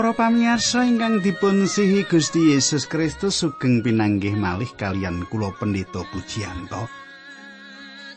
Para 0.00 0.16
pamirsa 0.16 0.88
ingkang 0.88 1.20
dipun 1.20 1.68
sihi 1.68 2.08
Gusti 2.08 2.56
Yesus 2.56 2.88
Kristus 2.88 3.36
sugeng 3.36 3.84
pinanggih 3.84 4.32
malih 4.32 4.72
kalian 4.72 5.28
kula 5.28 5.52
pendeta 5.52 6.00
Pujiyanto. 6.08 6.88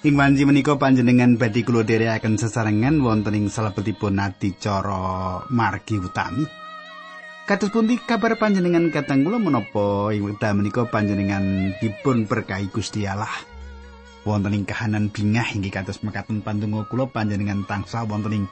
Ing 0.07 0.15
wanci 0.15 0.47
menika 0.47 0.79
panjenengan 0.79 1.35
badhe 1.35 1.67
kula 1.67 1.83
dherekaken 1.83 2.39
sesarengan 2.39 3.03
wonten 3.03 3.35
ing 3.35 3.51
salebetipun 3.51 4.15
adicara 4.15 5.43
margi 5.51 5.99
utami. 5.99 6.47
Kados 7.43 7.67
pundi 7.67 7.99
kabar 7.99 8.39
panjenengan 8.39 8.87
kateng 8.87 9.27
kula 9.27 9.43
menapa 9.43 10.15
ing 10.15 10.23
wekdal 10.23 10.55
menika 10.55 10.87
panjenengan 10.87 11.75
dipun 11.83 12.31
berkahi 12.31 12.71
Gusti 12.71 13.03
Allah. 13.11 13.43
Wonten 14.23 14.55
ing 14.55 14.63
kahanan 14.63 15.11
bingah 15.11 15.51
inggih 15.51 15.83
kados 15.83 15.99
mekaten 15.99 16.47
pandonga 16.47 16.87
kula 16.87 17.11
panjenengan 17.11 17.67
tansah 17.67 18.07
wonten 18.07 18.39
ing 18.39 18.45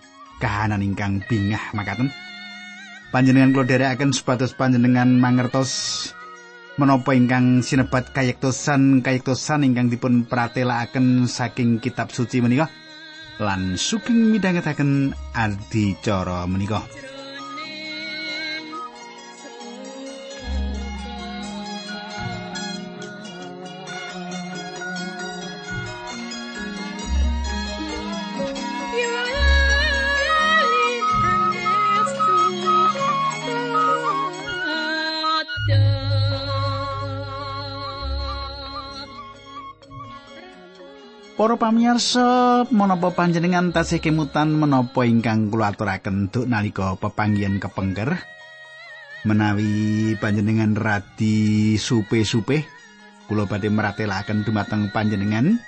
kahanan 0.44 0.84
ingkang 0.84 1.24
bingah 1.32 1.72
makaten. 1.72 2.12
Panjenengan 3.12 3.52
kula 3.52 3.68
dherekaken 3.68 4.16
supados 4.16 4.56
panjenengan 4.56 5.20
mangertos 5.20 5.72
menapa 6.80 7.12
ingkang 7.12 7.60
sinebat 7.60 8.16
kayektosan 8.16 9.04
kayektosan 9.04 9.68
ingkang 9.68 9.92
dipun 9.92 10.24
pratelakaken 10.24 11.28
saking 11.28 11.84
kitab 11.84 12.10
suci 12.10 12.40
menika 12.40 12.72
lan 13.38 13.76
sugeng 13.76 14.32
midhangetaken 14.32 15.12
adicara 15.36 16.48
menika. 16.48 17.11
Pamirsa, 41.62 42.66
menapa 42.74 43.14
panjenengan 43.14 43.70
tasih 43.70 44.02
kemutan 44.02 44.50
menapa 44.50 45.06
ingkang 45.06 45.54
kula 45.54 45.70
aturaken 45.70 46.34
duk 46.34 46.50
nalika 46.50 46.98
pepanggihan 46.98 47.62
kepengker? 47.62 48.18
Menawi 49.30 50.18
panjenengan 50.18 50.74
radi 50.74 51.78
supe-supe, 51.78 52.66
kula 53.30 53.46
badhe 53.46 53.70
meratelaken 53.70 54.42
dumateng 54.42 54.90
panjenengan. 54.90 55.62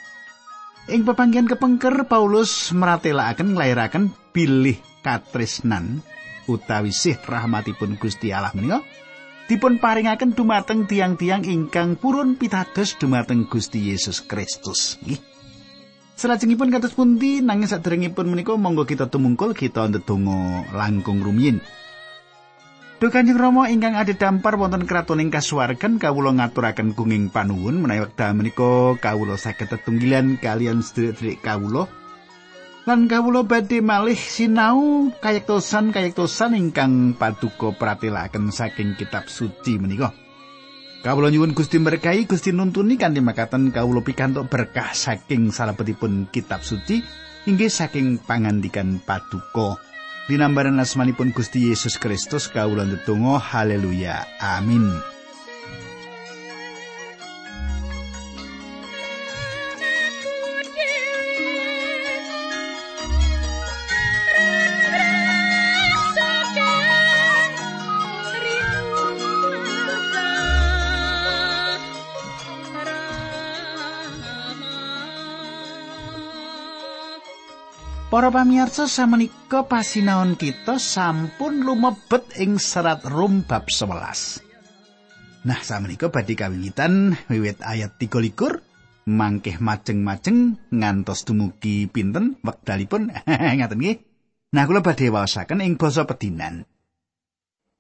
Ing 0.90 1.06
pepanggihan 1.06 1.46
kepengker 1.46 2.10
Paulus 2.10 2.74
meratelaken 2.74 3.54
nglairaken 3.54 4.34
bilih 4.34 4.82
katresnan 5.06 6.02
utawi 6.50 6.90
sih 6.90 7.16
rahmatipun 7.22 8.02
Gusti 8.02 8.34
Allah 8.34 8.52
menika 8.58 8.82
dipun 9.46 9.78
paringaken 9.78 10.34
dumateng 10.34 10.90
tiang-tiang 10.90 11.46
ingkang 11.46 11.96
purun 12.02 12.36
pitados 12.36 12.98
dumateng 12.98 13.46
Gusti 13.46 13.94
Yesus 13.94 14.26
Kristus. 14.26 14.98
Nggih. 15.06 15.33
Salajengipun 16.24 16.72
kados 16.72 16.96
pundi 16.96 17.44
nanging 17.44 17.68
sadèrèngipun 17.68 18.32
menika 18.32 18.56
monggo 18.56 18.88
kita 18.88 19.12
tumungkul 19.12 19.52
kita 19.52 19.92
ndedonga 19.92 20.72
langkung 20.72 21.20
rumiyin. 21.20 21.60
Duh 23.04 23.12
Kanjeng 23.12 23.36
Rama 23.36 23.68
ingkang 23.68 24.00
ade 24.00 24.16
dampar 24.16 24.56
wonten 24.56 24.88
kratoning 24.88 25.28
kasuwargan 25.28 26.00
kawula 26.00 26.32
ngaturaken 26.32 26.96
gunging 26.96 27.28
panuwun 27.28 27.84
menawi 27.84 28.08
wekdal 28.08 28.40
menika 28.40 28.96
kawula 29.04 29.36
saged 29.36 29.68
tetunggilan 29.68 30.40
kalian 30.40 30.80
sedherek 30.80 31.44
kawula 31.44 31.92
lan 32.88 33.12
kawula 33.12 33.44
badhe 33.44 33.84
malih 33.84 34.16
sinau 34.16 35.12
kayektosan 35.20 35.92
kayektosan 35.92 36.56
ingkang 36.56 37.20
paduka 37.20 37.76
pratelaken 37.76 38.48
saking 38.48 38.96
kitab 38.96 39.28
suci 39.28 39.76
menika. 39.76 40.23
Kawula 41.04 41.28
nyuwun 41.36 41.52
Gusti 41.52 41.84
berkahi 41.84 42.24
Gusti 42.32 42.56
nuntuni 42.56 42.96
kanthi 42.96 43.20
makaten 43.20 43.76
kawula 43.76 44.00
pikantuk 44.00 44.48
berkah 44.48 44.96
saking 44.96 45.52
salebetipun 45.52 46.32
kitab 46.32 46.64
suci 46.64 47.04
inggih 47.44 47.68
saking 47.68 48.24
pangandikan 48.24 49.04
paduka. 49.04 49.76
Dinambaran 50.32 50.80
asmanipun 50.80 51.36
Gusti 51.36 51.68
Yesus 51.68 52.00
Kristus 52.00 52.48
kawula 52.48 52.88
ndedonga 52.88 53.36
haleluya. 53.36 54.24
Amin. 54.40 54.88
Para 78.14 78.30
pamirsa 78.30 78.86
samenika 78.86 79.66
pasinaon 79.66 80.38
kita 80.38 80.78
sampun 80.78 81.66
lumebet 81.66 82.38
ing 82.38 82.62
serat 82.62 83.02
Rum 83.10 83.42
bab 83.42 83.66
11. 83.66 85.50
Nah, 85.50 85.58
samenika 85.66 86.14
badhe 86.14 86.38
kawiwitan 86.38 87.18
wiwit 87.26 87.66
ayat 87.66 87.98
23 87.98 89.10
mangkeh 89.10 89.58
majeng-majeng 89.58 90.62
ngantos 90.70 91.26
dumugi 91.26 91.90
pinten 91.90 92.38
wekdalipun 92.46 93.10
ngaten 93.58 93.82
nggih. 93.82 93.98
Nah, 94.54 94.70
kula 94.70 94.86
badhe 94.86 95.10
waosaken 95.10 95.66
ing 95.66 95.82
basa 95.82 96.06
pedinan. 96.06 96.70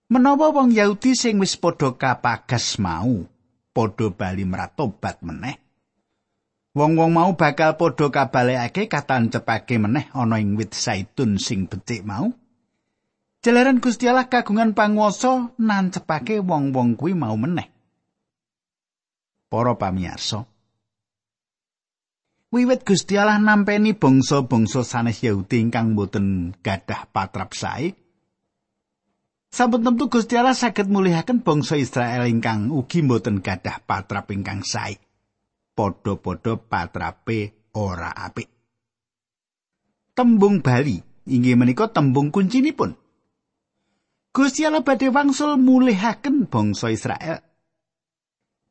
Menawa 0.09 0.49
wong 0.49 0.73
Yahudi 0.73 1.13
sing 1.13 1.37
wis 1.37 1.61
padha 1.61 1.93
kapagas 1.93 2.81
mau, 2.81 3.21
padha 3.69 4.09
bali 4.09 4.49
meratobat 4.49 5.21
meneh, 5.21 5.61
Wong-wong 6.73 7.13
mau 7.13 7.31
bakal 7.37 7.77
padha 7.77 8.09
kabalekake 8.09 8.89
katancepake 8.89 9.77
meneh 9.77 10.09
ana 10.17 10.41
ing 10.41 10.57
wit 10.57 10.73
saitun 10.73 11.37
sing 11.37 11.69
becik 11.69 12.01
mau. 12.01 12.33
Jalaran 13.45 13.77
Gusti 13.77 14.09
Allah 14.09 14.25
kagungan 14.25 14.73
panguwasa 14.73 15.53
nancepake 15.61 16.41
wong-wong 16.41 16.97
kuwi 16.97 17.13
mau 17.13 17.37
meneh. 17.37 17.69
Para 19.53 19.77
pamirsa. 19.77 20.49
Wiwit 22.49 22.81
Gusti 22.85 23.21
Allah 23.21 23.37
nampeni 23.37 23.93
bangsa-bangsa 23.93 24.81
sanes 24.81 25.21
Yahudi 25.21 25.69
ingkang 25.69 25.93
boten 25.93 26.57
gadah 26.57 27.05
patrap 27.13 27.53
sae. 27.53 27.93
Sampun 29.53 29.85
tentu 29.85 30.09
Gusti 30.09 30.33
Allah 30.33 30.57
saged 30.57 30.89
mulihaken 30.89 31.45
bangsa 31.45 31.77
Israel 31.77 32.25
ingkang 32.25 32.73
ugi 32.73 33.05
boten 33.05 33.45
gadah 33.45 33.83
patrap 33.85 34.33
ingkang 34.33 34.65
sae. 34.65 35.02
Padha-padha 35.73 36.57
patrape 36.57 37.69
ora 37.73 38.13
apik. 38.13 38.49
Tembung 40.13 40.61
Bali 40.61 41.01
inggih 41.25 41.57
menika 41.57 41.89
tembung 41.89 42.29
kuncinipun. 42.29 42.93
Gusti 44.33 44.65
Allah 44.65 44.81
badhe 44.81 45.13
wangsul 45.13 45.61
mulihaken 45.61 46.49
bangsa 46.49 46.89
Israel. 46.89 47.37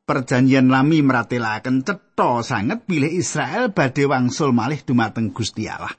Perjanjian 0.03 0.67
lami 0.67 1.07
meratelaken 1.07 1.87
cetha 1.87 2.43
sanget 2.43 2.83
bilih 2.83 3.11
Israel 3.11 3.71
badhe 3.71 4.11
wangsul 4.11 4.51
malih 4.51 4.83
dumateng 4.83 5.31
Gusti 5.31 5.71
Allah. 5.71 5.95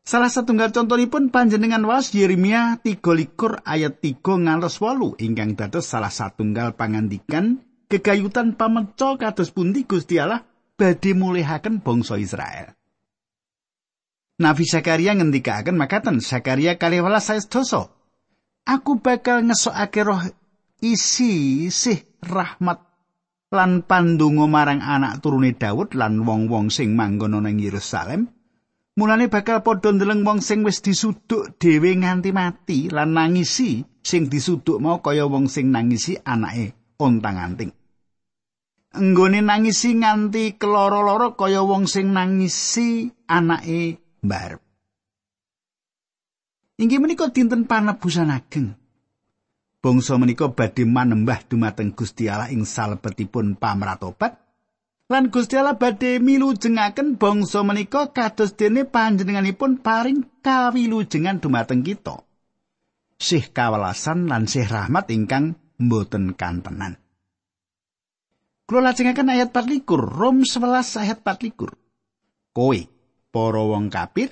Salah 0.00 0.32
satunggal 0.32 0.72
contohipun 0.72 1.28
panjenengan 1.28 1.84
was 1.84 2.12
Yeremia 2.16 2.80
33 2.80 3.64
ayat 3.64 4.00
3 4.00 4.20
ngantos 4.20 4.80
8 4.80 5.20
ingkang 5.20 5.56
dados 5.56 5.88
salah 5.88 6.12
satunggal 6.12 6.72
pangandikan 6.76 7.60
gegayutan 7.90 8.54
pameco 8.54 9.18
kados 9.18 9.50
pundi 9.50 9.82
Gusti 9.84 10.22
Allah 10.22 10.46
badhe 10.78 11.12
mulihaken 11.12 11.82
bangsa 11.82 12.16
Israel. 12.16 12.72
Nabi 14.40 14.64
Zakaria 14.64 15.12
ngendikaken 15.12 15.76
makaten 15.76 16.24
Zakaria 16.24 16.80
kaliwala 16.80 17.20
dosa. 17.20 17.92
Aku 18.64 19.02
bakal 19.02 19.44
ngesokake 19.44 20.00
roh 20.00 20.22
isi 20.80 21.68
sih 21.68 21.98
rahmat 22.24 22.80
lan 23.52 23.84
pandungo 23.84 24.46
marang 24.46 24.80
anak 24.80 25.20
turune 25.20 25.58
Daud 25.58 25.92
lan 25.98 26.22
wong-wong 26.24 26.70
sing 26.70 26.96
manggon 26.96 27.36
ana 27.36 27.50
ing 27.50 27.60
Yerusalem. 27.60 28.30
Mulane 28.96 29.28
bakal 29.28 29.60
padha 29.60 29.92
ndeleng 29.92 30.24
wong 30.24 30.40
sing 30.40 30.64
wis 30.64 30.80
disuduk 30.80 31.60
dhewe 31.60 31.98
nganti 32.00 32.30
mati 32.32 32.88
lan 32.88 33.16
nangisi 33.16 33.84
sing 34.00 34.28
disuduk 34.28 34.80
mau 34.80 35.02
kaya 35.04 35.28
wong 35.28 35.50
sing 35.52 35.68
nangisi 35.68 36.16
anake 36.16 36.96
ontang-anting. 36.96 37.79
Nggone 38.94 39.40
nangisi 39.42 39.94
nganti 39.94 40.58
keloro-loro 40.58 41.38
kaya 41.38 41.62
wong 41.62 41.86
sing 41.86 42.10
nangisi 42.10 43.10
anake 43.30 43.98
mbar. 44.22 44.58
Inggih 46.80 47.00
menika 47.00 47.28
dinten 47.28 47.68
panebusan 47.68 48.32
ageng. 48.32 48.72
Bangsa 49.80 50.20
menika 50.20 50.52
badhe 50.52 50.84
manembah 50.84 51.40
dumateng 51.48 51.96
Gusti 51.96 52.28
Allah 52.28 52.52
ing 52.52 52.68
salebetipun 52.68 53.56
pamratobat 53.56 54.36
lan 55.08 55.32
Gusti 55.32 55.56
Allah 55.56 55.80
badhe 55.80 56.20
milujengaken 56.20 57.16
bangsa 57.16 57.64
menika 57.64 58.12
kados 58.12 58.60
dene 58.60 58.84
panjenenganipun 58.84 59.80
paring 59.80 60.44
kawilujengan 60.44 61.40
dumateng 61.40 61.80
kita. 61.80 62.28
sih 63.20 63.44
kawelasan 63.52 64.28
lan 64.28 64.44
sih 64.44 64.64
rahmat 64.64 65.08
ingkang 65.12 65.56
mboten 65.80 66.36
kantenan. 66.36 66.99
Kula 68.70 68.94
lajengaken 68.94 69.34
ayat 69.34 69.50
24 69.50 69.82
Rom 69.98 70.46
11 70.46 71.02
ayat 71.02 71.18
24. 71.26 71.74
Kowe 72.54 72.78
para 73.34 73.62
wong 73.66 73.90
kafir 73.90 74.30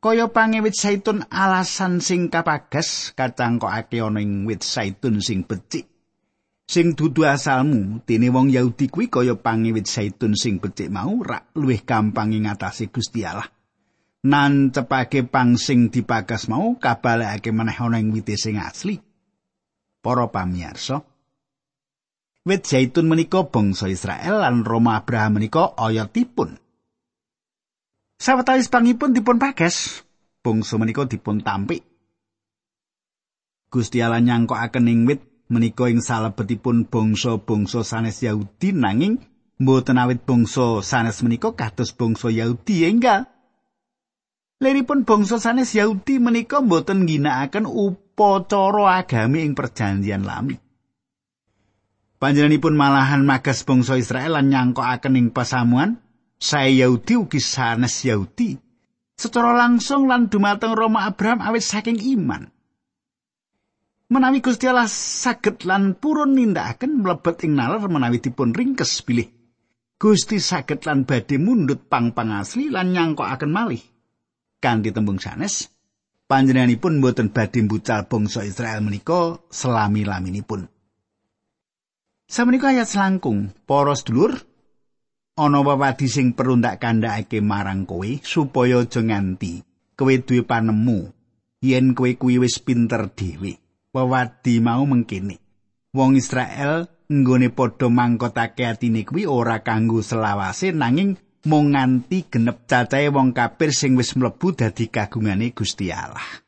kaya 0.00 0.32
pangewit 0.32 0.72
saitun 0.72 1.28
alasan 1.28 2.00
sing 2.00 2.32
kapagas 2.32 3.12
kacangkokake 3.12 4.00
ana 4.00 4.24
ing 4.24 4.48
wit 4.48 4.64
saitun 4.64 5.20
sing 5.20 5.44
becik. 5.44 5.84
Sing 6.64 6.96
dudu 6.96 7.28
asalmu 7.28 8.00
dene 8.08 8.32
wong 8.32 8.48
Yahudi 8.48 8.88
kuwi 8.88 9.12
kaya 9.12 9.36
pangewit 9.36 9.84
saitun 9.84 10.32
sing 10.32 10.56
becik 10.56 10.88
mau 10.88 11.20
rak 11.20 11.52
luwih 11.52 11.84
gampang 11.84 12.32
ngatasi 12.32 12.88
Gusti 12.88 13.28
Allah. 13.28 13.52
Nan 14.24 14.72
cepake 14.72 15.28
pang 15.28 15.60
sing 15.60 15.92
dipagas 15.92 16.48
mau 16.48 16.80
kabalekake 16.80 17.52
meneh 17.52 17.76
ana 17.76 18.00
ing 18.00 18.08
wit 18.16 18.32
sing 18.40 18.56
asli. 18.56 18.96
Para 20.00 20.32
pamirsa 20.32 21.15
wit 22.46 22.62
zaitun 22.62 23.10
menika 23.10 23.42
bangsa 23.50 23.90
Israel 23.90 24.40
lan 24.40 24.62
Roma 24.62 25.02
Abraham 25.02 25.42
menika 25.42 25.74
oyotipun 25.76 26.56
Sawetawis 28.16 28.72
pangipun 28.72 29.12
dipun 29.12 29.36
pages, 29.36 30.00
bangsa 30.40 30.80
menika 30.80 31.04
dipun 31.04 31.44
tampik. 31.44 31.84
Gusti 33.68 34.00
Allah 34.00 34.24
nyangkokaken 34.24 34.88
ing 34.88 35.04
wit 35.04 35.20
menika 35.52 35.84
ing 35.92 36.00
salebetipun 36.00 36.88
bangsa-bangsa 36.88 37.84
sanes 37.84 38.24
Yahudi 38.24 38.72
nanging 38.72 39.20
mboten 39.60 40.00
awit 40.00 40.24
bangsa 40.24 40.80
sanes 40.80 41.20
menika 41.20 41.52
kados 41.52 41.92
bangsa 41.92 42.32
Yahudi 42.32 42.88
enggal. 42.88 43.28
Liripun 44.64 45.04
bangsa 45.04 45.36
sanes 45.36 45.76
Yahudi 45.76 46.16
menika 46.16 46.64
mboten 46.64 47.04
ginakaken 47.04 47.68
upacara 47.68 49.04
agami 49.04 49.44
ing 49.44 49.52
perjanjian 49.52 50.24
lami. 50.24 50.56
Panjenenganipun 52.16 52.72
malahan 52.72 53.28
magas 53.28 53.60
bangsa 53.60 54.00
Israel 54.00 54.40
lan 54.40 54.48
nyangkokaken 54.48 55.20
ing 55.20 55.28
pasamuan 55.36 56.00
saya 56.40 56.72
Yahudi 56.72 57.12
ugi 57.20 57.40
sanes 57.44 58.00
Yahudi 58.08 58.56
secara 59.16 59.52
langsung 59.52 60.08
lan 60.08 60.32
dumateng 60.32 60.72
Roma 60.72 61.04
Abraham 61.08 61.44
awit 61.44 61.64
saking 61.64 62.00
iman. 62.16 62.48
Menawi 64.06 64.38
Gusti 64.38 64.70
Allah 64.70 64.86
saged 64.86 65.66
lan 65.66 65.98
purun 65.98 66.38
nindakaken 66.38 67.02
mlebet 67.02 67.42
ing 67.42 67.58
nalar 67.58 67.84
menawi 67.90 68.22
dipun 68.22 68.54
ringkes 68.54 69.02
bilih. 69.02 69.26
Gusti 69.98 70.38
saged 70.38 70.86
lan 70.86 71.02
badhe 71.08 71.42
mundut 71.42 71.90
pang-pang 71.90 72.32
asli 72.38 72.70
lan 72.70 72.94
nyangkokaken 72.94 73.50
malih. 73.50 73.82
Kanthi 74.62 74.94
tembung 74.94 75.18
sanes, 75.18 75.68
panjenenganipun 76.30 77.02
boten 77.02 77.34
badhe 77.34 77.66
mbucal 77.66 78.06
bangsa 78.06 78.46
Israel 78.46 78.78
menika 78.80 79.42
selami-laminipun. 79.50 80.75
Samenika 82.26 82.74
ayat 82.74 82.90
selangkung, 82.90 83.54
para 83.70 83.94
sedulur, 83.94 84.34
ana 85.38 85.62
wewadi 85.62 86.10
sing 86.10 86.34
perlu 86.34 86.58
ndak 86.58 86.82
kandhakake 86.82 87.38
marang 87.38 87.86
kowe 87.86 88.18
supaya 88.18 88.82
aja 88.82 88.98
nganti 88.98 89.62
kowe 89.94 90.10
duwe 90.10 90.42
panemu. 90.42 91.14
Yen 91.62 91.94
kowe 91.94 92.10
kuwi 92.18 92.42
wis 92.42 92.58
pinter 92.58 93.06
dhewe 93.14 93.62
wewadi 93.94 94.58
mau 94.58 94.82
mengkene. 94.82 95.38
Wong 95.94 96.18
Israel 96.18 96.90
nggone 97.06 97.54
padha 97.54 97.86
mangkotake 97.86 98.66
atine 98.66 99.06
kuwi 99.06 99.22
ora 99.30 99.62
kanggo 99.62 100.02
selawase 100.02 100.74
nanging 100.74 101.14
mung 101.46 101.78
nganti 101.78 102.26
genep 102.26 102.66
cacahe 102.66 103.06
wong 103.14 103.30
kafir 103.30 103.70
sing 103.70 103.94
wis 103.94 104.18
mlebu 104.18 104.50
dadi 104.50 104.90
kagungane 104.90 105.54
Gusti 105.54 105.94
Allah 105.94 106.45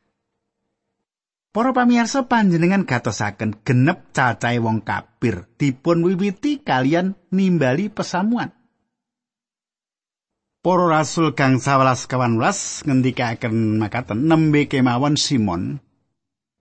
Para 1.59 1.75
pamirsa 1.75 2.23
panjenengan 2.23 2.87
gatosaken 2.87 3.67
genep 3.67 4.15
cacahe 4.15 4.63
wong 4.63 4.79
kafir 4.79 5.43
dipun 5.59 6.07
wiwiti 6.07 6.63
kalian 6.63 7.19
nimbali 7.35 7.91
pesamuan 7.91 8.55
Para 10.63 10.87
rasul 10.87 11.35
kang 11.35 11.59
11 11.59 12.07
kawan 12.07 12.39
welas 12.39 12.79
ngendikaken 12.87 13.75
makaten 13.75 14.31
nembe 14.31 14.71
kemawon 14.71 15.19
Simon 15.19 15.83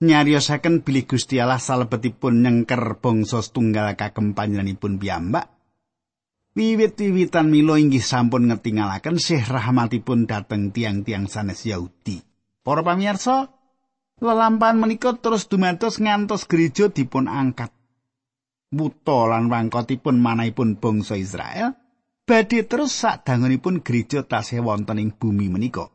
nyariosaken 0.02 0.82
bilih 0.82 1.06
Gusti 1.06 1.38
Allah 1.38 1.62
salebetipun 1.62 2.42
nyengker 2.42 2.98
bangsa 2.98 3.38
setunggal 3.38 3.94
kagem 3.94 4.34
panjenenganipun 4.34 4.98
piyambak. 4.98 5.46
Wiwit-wiwitan 6.58 7.46
milo 7.46 7.78
inggih 7.78 8.02
sampun 8.02 8.50
ngetingalaken 8.50 9.22
sih 9.22 9.38
rahmatipun 9.38 10.26
dhateng 10.26 10.74
tiang-tiang 10.74 11.30
sanes 11.30 11.62
Yahudi. 11.62 12.18
Para 12.66 12.82
pamirsa, 12.82 13.57
lelampahan 14.18 14.78
menika 14.78 15.14
terus 15.18 15.46
dumados 15.46 16.02
ngantos 16.02 16.46
gereja 16.46 16.90
dipun 16.90 17.26
angkat. 17.30 17.70
Buta 18.68 19.32
lan 19.32 19.48
wangkotipun 19.48 20.20
manahipun 20.20 20.76
bangsa 20.76 21.16
Israel 21.16 21.72
badhe 22.28 22.60
terus 22.68 22.92
sadangunipun 22.92 23.80
gereja 23.80 24.20
tasih 24.20 24.60
wonten 24.60 25.00
ing 25.00 25.10
bumi 25.16 25.48
menika. 25.48 25.88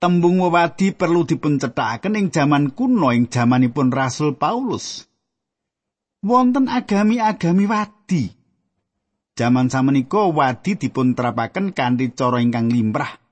Tembung 0.00 0.40
wewadi 0.40 0.96
perlu 0.96 1.28
dipuncetakaken 1.28 2.16
ing 2.16 2.26
jaman 2.32 2.72
kuno 2.72 3.12
ing 3.12 3.28
jamanipun 3.28 3.92
Rasul 3.92 4.36
Paulus. 4.36 5.04
Wonten 6.24 6.68
agami-agami 6.72 7.64
wadi. 7.68 8.24
Jaman 9.36 9.68
samenika 9.68 10.32
wadi 10.32 10.80
dipunterapaken 10.80 11.76
kanthi 11.76 12.12
cara 12.16 12.40
ingkang 12.40 12.72
limrah. 12.72 13.25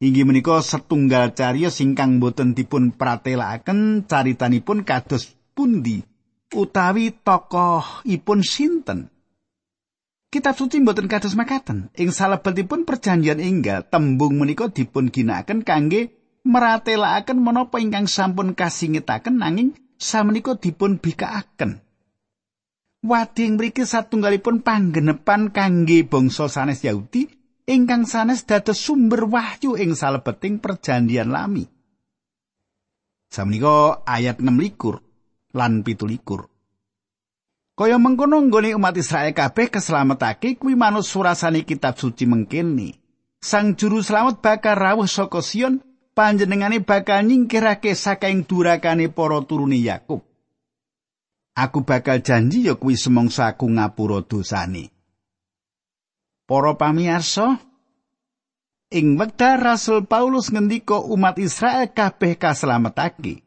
Inggih 0.00 0.24
menika 0.24 0.64
setunggal 0.64 1.36
cariyos 1.36 1.76
ingkang 1.84 2.24
boten 2.24 2.56
dipun 2.56 2.88
pratelakaken 2.96 4.08
caritanipun 4.08 4.80
kados 4.80 5.36
pundi 5.52 6.00
utawi 6.56 7.12
tokoh 7.12 8.00
ipun 8.08 8.40
sinten. 8.40 9.12
Kitab 10.32 10.56
suci 10.56 10.80
mboten 10.80 11.04
kados 11.04 11.36
makaten. 11.36 11.92
Ing 12.00 12.16
salebetipun 12.16 12.88
perjanjian 12.88 13.44
enggal, 13.44 13.84
tembung 13.92 14.40
menika 14.40 14.72
dipun 14.72 15.12
ginakaken 15.12 15.68
kangge 15.68 16.16
meratelaken 16.48 17.36
menapa 17.36 17.76
ingkang 17.76 18.08
sampun 18.08 18.56
kasingetaken 18.56 19.36
nanging 19.36 19.76
samenika 20.00 20.56
dipun 20.56 20.96
bikaaken. 20.96 21.84
Wading 23.04 23.60
mriki 23.60 23.84
satunggalipun 23.84 24.64
panggenepan 24.64 25.52
kangge 25.52 26.08
bangsa 26.08 26.48
sanes 26.48 26.80
Yahudi 26.88 27.39
ingkang 27.70 28.02
sanes 28.02 28.42
dados 28.42 28.82
sumber 28.82 29.30
wahyu 29.30 29.78
ing 29.78 29.94
salebeting 29.94 30.58
perjanjian 30.58 31.30
lami. 31.30 31.70
Samenika 33.30 34.02
ayat 34.02 34.42
6 34.42 34.58
likur 34.58 34.98
lan 35.54 35.86
pitu 35.86 36.10
likur. 36.10 36.50
Kaya 37.78 37.96
mengkono 37.96 38.42
nggone 38.42 38.74
umat 38.76 38.98
Israel 38.98 39.32
kabeh 39.32 39.70
keslametake 39.70 40.58
kuwi 40.58 40.74
manut 40.74 41.06
surasane 41.06 41.62
kitab 41.62 41.96
suci 41.96 42.26
mengkene. 42.26 42.98
Sang 43.40 43.72
juru 43.72 44.04
selamat 44.04 44.44
bakal 44.44 44.76
rawuh 44.76 45.08
saka 45.08 45.40
Sion, 45.40 45.80
panjenengane 46.12 46.84
bakal 46.84 47.24
nyingkirake 47.24 47.96
sakaing 47.96 48.44
durakane 48.44 49.08
para 49.08 49.40
turune 49.48 49.80
Yakub. 49.80 50.20
Aku 51.56 51.80
bakal 51.80 52.20
janji 52.20 52.68
ya 52.68 52.76
kuwi 52.76 53.00
semongso 53.00 53.40
aku 53.40 53.64
ngapura 53.64 54.20
dosane. 54.28 54.99
Para 56.50 56.74
pamirsa, 56.74 57.62
ing 58.90 59.14
wekdal 59.14 59.62
Rasul 59.62 60.02
Paulus 60.02 60.50
ngendika 60.50 60.98
umat 60.98 61.38
Israel 61.38 61.94
kabeh 61.94 62.34
kaslametake. 62.34 63.46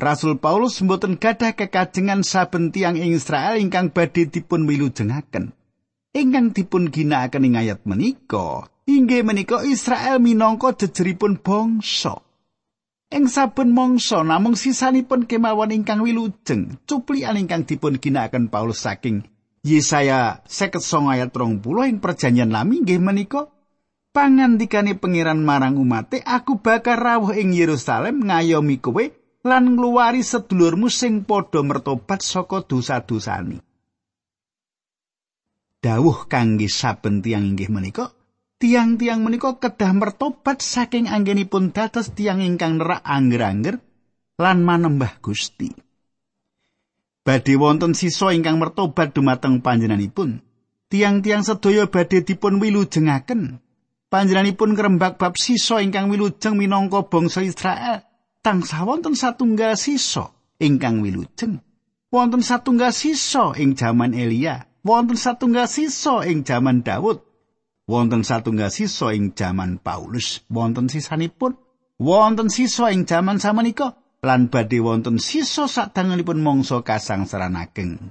Rasul 0.00 0.40
Paulus 0.40 0.80
mboten 0.80 1.20
gadah 1.20 1.52
kekajengan 1.52 2.24
saben 2.24 2.72
tiang 2.72 2.96
ing 2.96 3.12
Israel 3.12 3.60
ingkang 3.60 3.92
badhe 3.92 4.32
dipun 4.32 4.64
wilujengaken. 4.64 5.52
Ingkang 6.16 6.56
dipun 6.56 6.88
ginakaken 6.88 7.52
ing 7.52 7.60
ayat 7.60 7.84
menika, 7.84 8.64
inggih 8.88 9.28
menika 9.28 9.60
Israel 9.68 10.16
minangka 10.16 10.72
jejeripun 10.72 11.44
bangsa. 11.44 12.16
Ing 13.12 13.28
saben 13.28 13.76
mangsa 13.76 14.24
namung 14.24 14.56
sisanipun 14.56 15.28
kemawon 15.28 15.76
ingkang 15.76 16.00
wilujeng, 16.00 16.80
cuplikan 16.88 17.36
ingkang 17.36 17.68
dipun 17.68 18.00
ginakaken 18.00 18.48
Paulus 18.48 18.80
saking 18.80 19.28
Yesaya 19.68 20.40
59 20.48 21.12
ayat 21.12 21.28
30 21.36 21.60
ing 21.92 21.98
perjanjian 22.00 22.48
lami 22.48 22.80
inggih 22.80 22.96
menika 22.96 23.52
pangandikane 24.16 24.96
pangeran 24.96 25.44
marang 25.44 25.76
umate 25.76 26.24
aku 26.24 26.64
bakal 26.64 26.96
rawuh 26.96 27.36
ing 27.36 27.52
Yerusalem 27.52 28.24
ngayomi 28.24 28.80
kowe 28.80 29.04
lan 29.44 29.76
ngluwari 29.76 30.24
sedulurmu 30.24 30.88
sing 30.88 31.28
padha 31.28 31.60
mertobat 31.60 32.24
saka 32.24 32.64
dosa-dosane. 32.64 33.60
Dawuh 35.78 36.26
kangge 36.26 36.66
saben 36.66 37.22
tiang 37.22 37.54
inggih 37.54 37.70
menika, 37.70 38.10
tiang-tiang 38.58 39.22
menika 39.22 39.54
kedah 39.62 39.94
mertobat 39.94 40.58
saking 40.58 41.06
anggenipun 41.06 41.70
dados 41.70 42.10
tiang 42.18 42.42
ingkang 42.42 42.82
nerak 42.82 43.06
angger-angger 43.06 43.78
lan 44.42 44.66
manembah 44.66 45.22
Gusti. 45.22 45.87
Badhe 47.28 47.60
wonten 47.60 47.92
sisa 47.92 48.32
ingkang 48.32 48.56
mertobat 48.56 49.12
dumateng 49.12 49.60
panjenenganipun. 49.60 50.40
Tiang-tiang 50.88 51.44
sedaya 51.44 51.84
badhe 51.84 52.24
dipun 52.24 52.56
wilujengaken. 52.56 53.60
Panjenenganipun 54.08 54.72
ngrembak 54.72 55.20
bab 55.20 55.36
sisa 55.36 55.84
ingkang 55.84 56.08
wilujeng 56.08 56.56
minangka 56.56 57.04
bangsa 57.04 57.44
Israel. 57.44 58.08
tansah 58.40 58.88
wonten 58.88 59.12
satunggal 59.12 59.76
sisa 59.76 60.32
ingkang 60.56 61.04
wilujeng. 61.04 61.60
Wonten 62.08 62.40
satunggal 62.40 62.96
sisa 62.96 63.52
ing 63.60 63.76
jaman 63.76 64.16
Elia, 64.16 64.64
wonten 64.80 65.20
satunggal 65.20 65.68
sisa 65.68 66.24
ing 66.24 66.48
jaman 66.48 66.80
Daud, 66.80 67.20
wonten 67.84 68.24
satunggal 68.24 68.72
sisa 68.72 69.12
ing 69.12 69.36
jaman 69.36 69.76
Paulus, 69.76 70.40
wonten 70.48 70.88
sisanipun, 70.88 71.60
wonten 72.00 72.48
sisa 72.48 72.88
ing 72.88 73.04
jaman 73.04 73.36
samenika 73.36 74.00
lan 74.22 74.50
badhe 74.50 74.82
wonten 74.82 75.22
sisa 75.22 75.70
sadangunipun 75.70 76.42
mangsa 76.42 76.82
kasangsaran 76.82 77.54
ageng. 77.54 78.10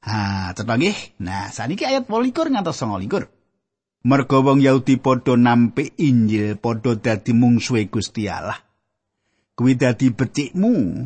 Ha, 0.00 0.52
cepet 0.56 0.76
nggih. 0.80 0.98
Nah, 1.20 1.52
saniki 1.52 1.84
ayat 1.84 2.08
28 2.08 2.52
ngantos 2.52 2.80
29. 2.80 3.28
Merga 4.00 4.40
wong 4.40 4.64
Yahudi 4.64 4.96
padha 4.96 5.36
nampi 5.36 5.92
Injil 6.00 6.56
padha 6.56 6.96
dadi 6.96 7.36
mungsuhe 7.36 7.92
Gusti 7.92 8.32
Allah. 8.32 8.56
Kuwi 9.52 9.76
dadi 9.76 10.08
becikmu 10.08 11.04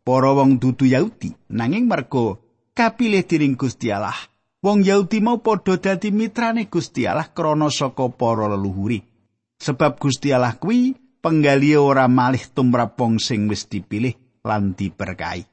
para 0.00 0.32
wong 0.32 0.56
dudu 0.56 0.88
Yahudi 0.88 1.36
nanging 1.52 1.84
merga 1.84 2.40
kapilih 2.72 3.28
dening 3.28 3.60
Gusti 3.60 3.92
Allah. 3.92 4.16
Wong 4.64 4.80
Yahudi 4.80 5.20
mau 5.20 5.44
padha 5.44 5.76
dadi 5.76 6.08
mitrane 6.08 6.64
Gusti 6.72 7.04
Allah 7.04 7.28
krana 7.28 7.68
saka 7.68 8.08
para 8.08 8.48
leluhuri. 8.48 9.04
Sebab 9.60 10.00
Gusti 10.00 10.32
Allah 10.32 10.56
kuwi 10.56 10.89
penggali 11.20 11.76
ora 11.76 12.08
malih 12.08 12.42
tumrap 12.50 12.96
wong 12.96 13.20
sing 13.20 13.46
wis 13.46 13.68
dipilih 13.68 14.16
lan 14.44 14.72
diberkahi. 14.72 15.44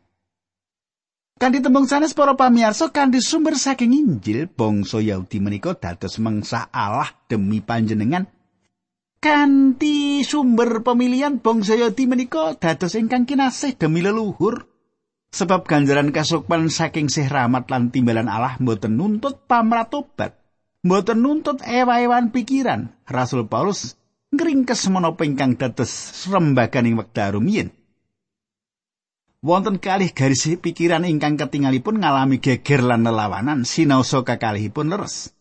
Kanthi 1.37 1.61
tembung 1.61 1.85
sanes 1.85 2.17
para 2.17 2.33
pamirsa 2.33 2.89
kanthi 2.89 3.21
sumber 3.21 3.53
saking 3.53 3.93
Injil 3.93 4.49
bangsa 4.49 4.97
Yahudi 4.97 5.37
menika 5.37 5.77
dados 5.77 6.17
mengsah 6.17 6.73
Allah 6.73 7.13
demi 7.29 7.61
panjenengan. 7.61 8.25
Kanthi 9.21 10.25
sumber 10.25 10.81
pemilihan 10.81 11.37
bangsa 11.37 11.77
Yahudi 11.77 12.09
menika 12.09 12.57
dados 12.57 12.97
ingkang 12.97 13.29
kinasih 13.29 13.77
demi 13.77 14.01
leluhur. 14.01 14.65
Sebab 15.27 15.69
ganjaran 15.69 16.09
kasukman 16.09 16.71
saking 16.73 17.11
sih 17.11 17.29
rahmat 17.29 17.69
lan 17.69 17.93
timbalan 17.93 18.31
Allah 18.31 18.57
mboten 18.57 18.97
nuntut 18.97 19.45
pamratobat. 19.45 20.41
Mboten 20.81 21.21
nuntut 21.21 21.61
ewa-ewan 21.61 22.33
pikiran. 22.33 22.89
Rasul 23.05 23.45
Paulus 23.45 23.96
ngringkes 24.35 24.91
menapa 24.91 25.23
ingkang 25.23 25.55
dados 25.55 26.25
rembaganing 26.27 26.99
wekdal 26.99 27.39
rumiyin. 27.39 27.71
wonten 29.47 29.77
kalih 29.79 30.11
garis 30.11 30.43
pikiran 30.59 31.07
ingkang 31.07 31.39
ketingalipun 31.39 32.01
ngalami 32.01 32.41
geger 32.43 32.83
lan 32.83 33.05
nelawanan 33.05 33.63
sinaosa 33.63 34.25
kakalihipun 34.27 34.91
leres. 34.91 35.31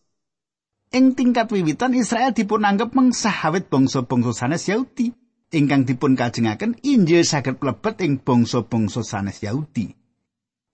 Ing 0.95 1.19
tingkat 1.19 1.51
wiwitan 1.51 1.91
Israel 1.99 2.31
dipun 2.31 2.63
anggap 2.63 2.95
mengsah 2.95 3.51
bangsa-bangsa 3.67 4.31
sanes 4.31 4.71
Yahudi 4.71 5.11
ingkang 5.51 5.83
dipun 5.83 6.15
kajengaken 6.15 6.79
Injil 6.83 7.27
saged 7.27 7.59
mlebet 7.59 7.99
ing 8.03 8.23
bangsa-bangsa 8.23 9.03
sanes 9.03 9.43
Yahudi. 9.43 9.91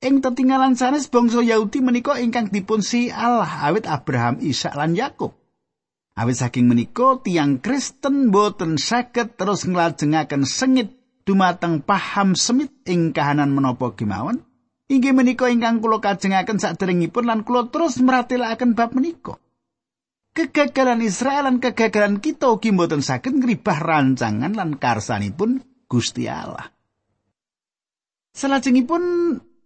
Ing 0.05 0.22
tetinggalan 0.22 0.77
sanes 0.77 1.10
bangsa 1.10 1.41
Yahudi 1.41 1.82
menika 1.82 2.22
ingkang 2.22 2.53
dipun 2.53 2.86
si 2.86 3.10
Allah 3.10 3.65
awit 3.65 3.89
Abraham, 3.89 4.38
Ishak 4.38 4.77
lan 4.77 4.93
Yakub. 4.93 5.34
Awit 6.13 6.38
saking 6.38 6.70
menika 6.70 7.17
tiang 7.25 7.58
Kristen 7.58 8.29
boten 8.29 8.77
saged 8.77 9.34
terus 9.34 9.65
nglajengaken 9.65 10.46
sengit 10.46 10.93
dumateng 11.25 11.82
paham 11.82 12.38
semit 12.38 12.70
ing 12.86 13.17
kahanan 13.17 13.50
menapa 13.50 13.98
kemawon. 13.98 14.46
Inggih 14.93 15.17
menika 15.17 15.50
ingkang 15.50 15.82
kula 15.82 15.98
kajengaken 15.98 16.62
saderengipun 16.62 17.25
lan 17.25 17.41
kula 17.41 17.74
terus 17.74 17.98
meratelaken 17.98 18.77
bab 18.77 18.93
menika. 18.93 19.41
Kegagalan 20.38 21.01
Israel 21.01 21.50
lan 21.50 21.58
kegagalan 21.58 22.22
kita 22.22 22.46
ugi 22.46 22.70
mboten 22.70 23.01
saged 23.01 23.34
ngribah 23.34 23.82
rancangan 23.82 24.53
lan 24.53 24.77
karsanipun 24.77 25.65
Gusti 25.89 26.29
Allah. 26.29 26.70
Salajengipun 28.38 29.01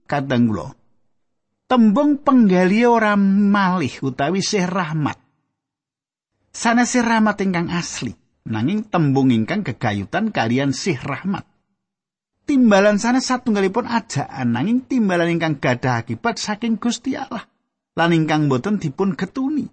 kadang 0.08 0.48
kula 0.48 0.72
tembung 1.68 2.24
penggali 2.24 2.88
ora 2.88 3.20
malih 3.20 3.92
utawi 4.00 4.40
sih 4.40 4.64
rahmat 4.64 5.27
sanes 6.52 6.94
rahmat 6.98 7.40
ingkang 7.44 7.70
asli 7.72 8.16
nanging 8.48 8.88
tembung 8.88 9.30
ingkang 9.30 9.62
gegayutan 9.62 10.32
kalian 10.32 10.72
sih 10.72 10.96
rahmat. 10.96 11.44
Timbalan 12.48 12.96
sana 12.96 13.20
satunggalipun 13.20 13.92
ajaan 13.92 14.56
nanging 14.56 14.88
timbalan 14.88 15.36
ingkang 15.36 15.60
gadah 15.60 16.00
akibat 16.00 16.40
saking 16.40 16.80
Gusti 16.80 17.20
Allah 17.20 17.44
lan 18.00 18.16
ingkang 18.16 18.48
boten 18.48 18.80
dipun 18.80 19.20
getuni. 19.20 19.68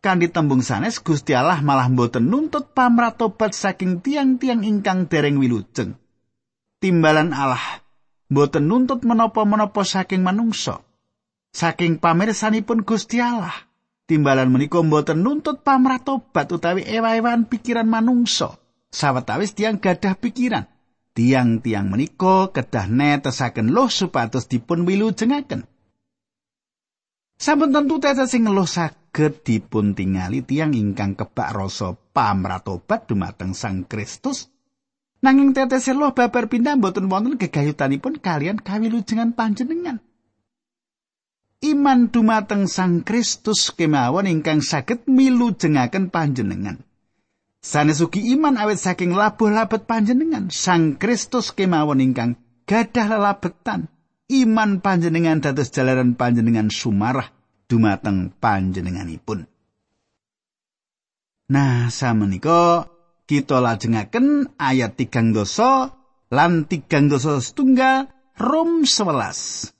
Kanthi 0.00 0.32
tembung 0.32 0.64
sanes 0.64 1.04
Gusti 1.04 1.36
Allah 1.36 1.60
malah 1.60 1.92
boten 1.92 2.32
nuntut 2.32 2.72
pamratobat 2.72 3.52
saking 3.52 4.00
tiang-tiang 4.00 4.64
ingkang 4.64 5.04
dereng 5.10 5.36
wilujeng. 5.36 6.00
Timbalan 6.80 7.36
Allah 7.36 7.84
boten 8.32 8.64
nuntut 8.72 9.04
menapa-menapa 9.04 9.84
saking 9.84 10.24
manungsa. 10.24 10.80
Saking 11.52 12.00
pamirsanipun 12.00 12.88
Gusti 12.88 13.20
Allah 13.20 13.67
timbalan 14.08 14.48
menika 14.48 14.80
mboten 14.80 15.20
nuntut 15.20 15.60
pamratobat 15.60 16.48
utawi 16.48 16.88
ewa-ewan 16.88 17.44
pikiran 17.44 17.84
manungsa. 17.84 18.56
Sawetawis 18.88 19.52
tiang 19.52 19.76
gadah 19.76 20.16
pikiran. 20.16 20.64
Tiang-tiang 21.12 21.92
menika 21.92 22.48
kedah 22.48 22.88
netesaken 22.88 23.74
loh 23.74 23.92
supados 23.92 24.48
dipun 24.48 24.88
wilujengaken 24.88 25.66
sampun 27.38 27.70
tentu 27.70 28.02
tete 28.02 28.26
sing 28.26 28.46
loh 28.50 28.66
saged 28.66 29.46
dipun 29.46 29.94
tingali 29.94 30.42
tiang 30.42 30.74
ingkang 30.74 31.14
kebak 31.14 31.54
rasa 31.54 31.94
pamratobat 31.94 33.06
dumateng 33.06 33.54
Sang 33.54 33.86
Kristus. 33.86 34.50
Nanging 35.22 35.54
tetes 35.54 35.90
loh 35.90 36.14
babar 36.14 36.46
pindah 36.46 36.78
mboten 36.78 37.10
wonten 37.10 37.34
gegayutanipun 37.38 38.22
kalian 38.22 38.58
kawilujengan 38.62 39.34
panjenengan 39.34 39.98
iman 41.64 42.10
dumateng 42.10 42.70
Sang 42.70 43.02
Kristus 43.02 43.74
kemawon 43.74 44.30
ingkang 44.30 44.62
saged 44.62 45.06
milujengaken 45.10 46.10
panjenengan. 46.10 46.82
Sanes 47.58 47.98
ugi 47.98 48.22
iman 48.38 48.54
awet 48.54 48.78
saking 48.78 49.10
labuh 49.10 49.50
labet 49.50 49.84
panjenengan, 49.90 50.46
Sang 50.54 50.94
Kristus 50.94 51.50
kemawon 51.50 51.98
ingkang 51.98 52.38
gadah 52.68 53.06
lelabetan. 53.10 53.90
Iman 54.28 54.84
panjenengan 54.84 55.40
dados 55.40 55.72
jalaran 55.72 56.12
panjenengan 56.12 56.68
sumarah 56.68 57.32
dumateng 57.64 58.28
panjenenganipun. 58.36 59.48
Nah, 61.48 61.88
samenika 61.88 62.92
kita 63.24 63.64
lajengaken 63.64 64.52
ayat 64.60 65.00
tigang 65.00 65.32
dosa 65.32 65.96
lan 66.28 66.68
tigang 66.68 67.08
dosa 67.08 67.40
setunggal 67.40 68.12
Rom 68.36 68.84
11. 68.84 69.77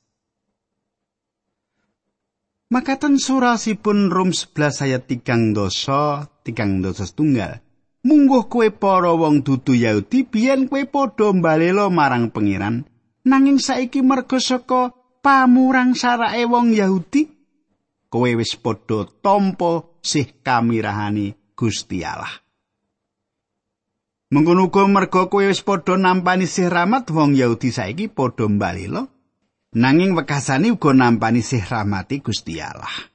Makaten 2.68 3.16
surasipun 3.16 4.12
Rum 4.12 4.28
11 4.36 4.84
ayat 4.84 5.08
tigang 5.08 5.56
dosa, 5.56 6.28
tigang 6.44 6.84
dosa 6.84 7.08
setunggal. 7.08 7.64
Mungguh 8.04 8.44
kue 8.44 8.68
para 8.68 9.08
wong 9.16 9.40
dudu 9.40 9.72
Yahudi 9.72 10.28
biyen 10.28 10.68
kue 10.68 10.84
padha 10.84 11.32
mbalela 11.32 11.88
marang 11.88 12.28
pangeran, 12.28 12.84
nanging 13.24 13.56
saiki 13.56 14.04
merga 14.04 14.36
saka 14.36 14.92
pamurang 15.24 15.96
sarake 15.96 16.44
wong 16.44 16.76
Yahudi, 16.76 17.32
kowe 18.12 18.28
wis 18.36 18.52
padha 18.60 19.08
tampa 19.24 19.88
sih 20.04 20.28
kamirahani 20.44 21.56
Gusti 21.56 22.04
Allah. 22.04 22.36
Mengkono 24.28 24.68
uga 24.68 24.84
merga 24.84 25.24
kowe 25.32 25.40
wis 25.40 25.64
padha 25.64 25.96
nampani 25.96 26.44
sih 26.44 26.68
rahmat 26.68 27.08
wong 27.16 27.32
Yahudi 27.32 27.72
saiki 27.72 28.12
padha 28.12 28.44
mbalela, 28.44 29.08
nanging 29.78 30.18
wekasane 30.18 30.74
uga 30.74 30.90
nampani 30.90 31.38
sih 31.38 31.62
rahmati 31.62 32.18
Gusti 32.18 32.58
Allah. 32.58 33.06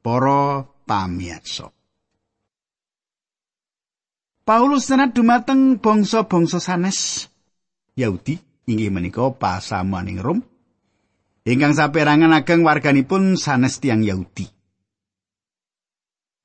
Para 0.00 0.64
pamirsa. 0.88 1.68
Paulus 4.48 4.88
senat 4.88 5.12
dumateng 5.12 5.78
bangsa-bangsa 5.78 6.58
sanes 6.58 7.28
Yahudi 7.94 8.40
inggih 8.66 8.90
menika 8.90 9.28
pasamuaning 9.30 10.18
Rom 10.18 10.40
ingkang 11.44 11.76
saperangan 11.76 12.34
ageng 12.34 12.66
warganipun 12.66 13.36
sanes 13.36 13.78
tiang 13.78 14.02
Yahudi. 14.02 14.48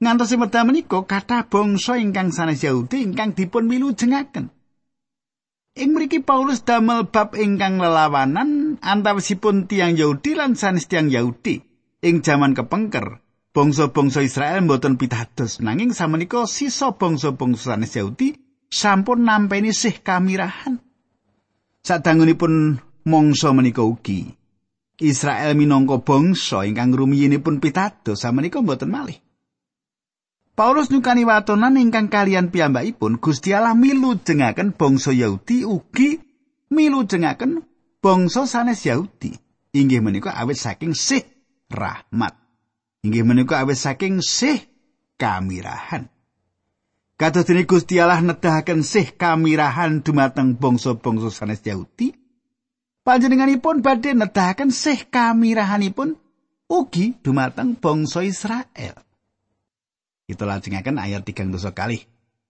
Ngantos 0.03 0.35
medal 0.35 0.67
menika 0.67 1.01
kathah 1.07 1.47
bangsa 1.47 1.97
ingkang 1.97 2.29
sanes 2.29 2.61
Yahudi 2.61 3.07
ingkang 3.09 3.31
dipun 3.31 3.65
milujengaken. 3.65 4.51
Ing 5.75 5.91
mriki 5.91 6.23
Paulus 6.23 6.63
damel 6.63 7.11
bab 7.11 7.35
ingkang 7.35 7.83
lelawanan 7.83 8.54
antawisipun 8.81 9.69
tiang 9.69 9.95
Yahudi 9.95 10.35
lan 10.35 10.57
sanes 10.57 10.87
tiang 10.89 11.11
Yahudi 11.11 11.61
ing 12.03 12.25
jaman 12.25 12.57
kepengker. 12.57 13.21
Bangsa-bangsa 13.55 14.19
Israel 14.19 14.67
mboten 14.67 14.99
pitados 14.99 15.63
nanging 15.63 15.95
samenika 15.95 16.43
sisa 16.43 16.91
bangsa-bangsa 16.91 17.75
sanes 17.75 17.95
Yahudi 17.95 18.35
sampun 18.67 19.23
nampeni 19.23 19.71
sih 19.71 20.03
kamirahan. 20.03 20.83
Sadangunipun 21.79 22.81
mangsa 23.07 23.55
menika 23.55 23.85
ugi 23.85 24.27
Israel 24.99 25.55
minangka 25.55 26.03
bangsa 26.03 26.63
ingkang 26.67 26.95
rumiyinipun 26.95 27.63
pitados 27.63 28.23
samenika 28.23 28.59
mboten 28.59 28.91
malih. 28.91 29.19
Paulus 30.55 30.87
nyukani 30.87 31.27
watonan 31.27 31.75
ingkang 31.75 32.07
kalian 32.07 32.47
piyambakipun 32.47 33.19
Gusti 33.19 33.51
Allah 33.51 33.75
milu 33.75 34.15
jengaken 34.23 34.71
bangsa 34.71 35.11
Yahudi 35.11 35.67
ugi 35.67 36.15
milu 36.71 37.03
jengaken 37.03 37.59
bangsa 38.05 38.45
sanes 38.45 38.85
Yahudi. 38.85 39.33
Inggih 39.73 40.05
menika 40.05 40.37
awit 40.37 40.61
saking 40.61 40.93
sih 40.93 41.25
rahmat. 41.73 42.37
Inggih 43.01 43.25
menika 43.25 43.65
awit 43.65 43.81
saking 43.81 44.21
sih 44.21 44.61
kamirahan. 45.17 46.05
Kados 47.17 47.49
dene 47.49 47.65
Gusti 47.65 47.97
Allah 47.97 48.21
nedahaken 48.21 48.85
sih 48.85 49.09
kamirahan 49.09 50.05
dumateng 50.05 50.53
bangsa-bangsa 50.53 51.33
sanes 51.33 51.65
Yahudi. 51.65 52.13
Panjenenganipun 53.01 53.81
badhe 53.81 54.13
nedahaken 54.13 54.69
sih 54.69 55.09
kamirahanipun 55.09 56.13
ugi 56.69 57.17
dumateng 57.25 57.73
bangsa 57.73 58.21
Israel. 58.21 59.01
Kita 60.25 60.43
lajengaken 60.45 61.01
ayat 61.01 61.25
3 61.25 61.49
dosa 61.49 61.73
kali. 61.73 62.05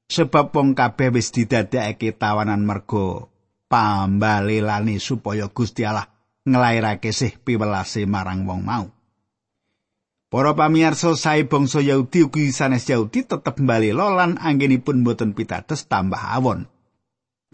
Sebab 0.05 0.53
wong 0.53 0.77
kabeh 0.77 1.09
wis 1.15 1.33
didadekake 1.33 2.13
tawanan 2.13 2.61
mergo 2.61 3.34
pambalelane 3.69 5.01
supaya 5.01 5.49
Gusti 5.49 5.83
Allah 5.83 6.07
nglairake 6.45 7.09
sih 7.09 7.33
piwelase 7.35 8.05
marang 8.05 8.45
wong 8.45 8.61
mau. 8.61 8.85
Para 10.29 10.51
pamirsa 10.57 11.15
sae 11.15 11.47
bangsa 11.47 11.79
Yahudi 11.79 12.27
ugi 12.27 12.51
sanes 12.51 12.85
Yahudi 12.89 13.23
tetep 13.23 13.55
mbalela 13.61 14.11
lan 14.11 14.35
anggenipun 14.41 15.05
boten 15.05 15.31
pitados 15.31 15.87
tambah 15.87 16.19
awon. 16.19 16.67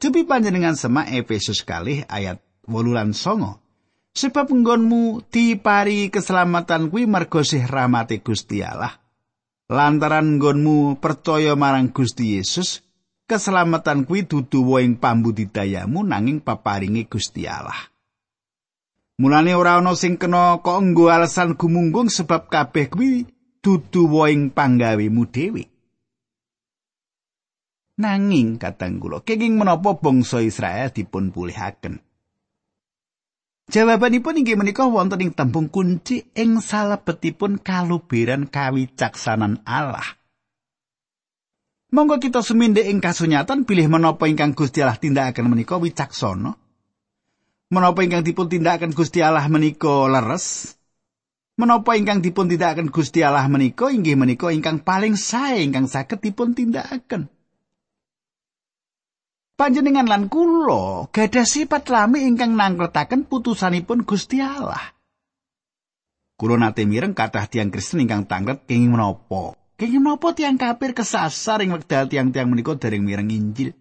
Cepi 0.02 0.26
panjenengan 0.26 0.74
semak 0.74 1.14
Efesus 1.14 1.62
kali 1.62 2.02
ayat 2.10 2.42
8 2.66 2.96
lan 2.96 3.14
9. 3.14 4.18
Sebab 4.18 4.50
nggonmu 4.50 5.30
dipari 5.30 6.10
keselamatan 6.10 6.90
kuwi 6.90 7.06
mergo 7.06 7.46
sih 7.46 7.62
rahmate 7.64 8.20
Gusti 8.26 8.60
Allah. 8.66 9.02
lantaran 9.72 10.36
nggonmu 10.36 11.00
percaya 11.00 11.56
marang 11.56 11.96
Gusti 11.96 12.36
Yesus 12.36 12.84
keselamatan 13.32 14.04
kuwi 14.04 14.28
dudu 14.28 14.76
ing 14.84 15.00
pambudidayamu 15.00 16.04
nanging 16.04 16.44
paparinge 16.44 17.08
Gusti 17.08 17.48
Allah. 17.48 17.88
Mulane 19.24 19.56
ora 19.56 19.80
ana 19.80 19.96
sing 19.96 20.20
kena 20.20 20.60
kok 20.60 20.76
nggo 20.84 21.08
alasan 21.08 21.56
gumunggung 21.56 22.12
sebab 22.12 22.52
kabeh 22.52 22.92
kuwi 22.92 23.24
dudu 23.64 24.12
ing 24.28 24.52
panggawemu 24.52 25.24
dhewe. 25.32 25.64
Nanging 28.04 28.60
katang 28.60 29.00
kula 29.00 29.24
kenging 29.24 29.56
menapa 29.56 29.96
bangsa 29.96 30.44
Israel 30.44 30.92
dipun 30.92 31.32
pulihaken? 31.32 32.04
Jawabanipun 33.72 34.44
inggih 34.44 34.60
menika 34.60 34.84
wonten 34.84 35.24
ing 35.24 35.32
tembung 35.32 35.72
kunci 35.72 36.28
ing 36.36 36.60
salebetipun 36.60 37.64
kaluberan 37.64 38.52
kawicaksanan 38.52 39.64
Allah. 39.64 40.20
Monggo 41.92 42.24
kita 42.24 42.40
sumindhe 42.40 42.88
ing 42.88 43.04
kasunyatan 43.04 43.68
pilih 43.68 43.92
menapa 43.92 44.32
ingkang 44.32 44.56
Gusti 44.56 44.80
Allah 44.80 44.96
tindakaken 44.96 45.52
menika 45.52 45.76
wicaksana. 45.76 46.56
Menapa 47.72 48.00
ingkang 48.04 48.24
dipun 48.24 48.48
tindakaken 48.48 48.96
Gusti 48.96 49.20
Allah 49.20 49.44
menika 49.52 50.08
leres? 50.08 50.80
Menapa 51.60 52.00
ingkang 52.00 52.24
dipun 52.24 52.48
tindakaken 52.48 52.88
Gusti 52.88 53.28
Allah 53.28 53.44
menika 53.52 53.92
inggih 53.92 54.16
menika 54.16 54.56
ingkang 54.56 54.80
paling 54.80 55.20
sae 55.20 55.68
ingkang 55.68 55.92
saged 55.92 56.24
dipun 56.24 56.56
tindakaken. 56.56 57.28
panjenengan 59.62 60.10
lan 60.10 60.26
kula 60.26 61.14
gadah 61.14 61.46
sifat 61.46 61.86
lami 61.94 62.26
ingkang 62.26 62.58
nangkretaken 62.58 63.30
putusanipun 63.30 64.10
Gusti 64.10 64.42
Allah. 64.42 64.98
Kulo 66.34 66.58
nate 66.58 66.90
mireng 66.90 67.14
kathah 67.14 67.46
tiang 67.46 67.70
Kristen 67.70 68.02
ingkang 68.02 68.26
tanglet 68.26 68.66
kenging 68.66 68.98
menapa? 68.98 69.61
Kenging 69.82 70.06
menapa 70.06 70.30
tiang 70.38 70.62
kafir 70.62 70.94
kesasar 70.94 71.66
ing 71.66 71.74
wekdal 71.74 72.06
tiang-tiang 72.06 72.54
menika 72.54 72.78
dereng 72.78 73.02
mireng 73.02 73.34
Injil? 73.34 73.74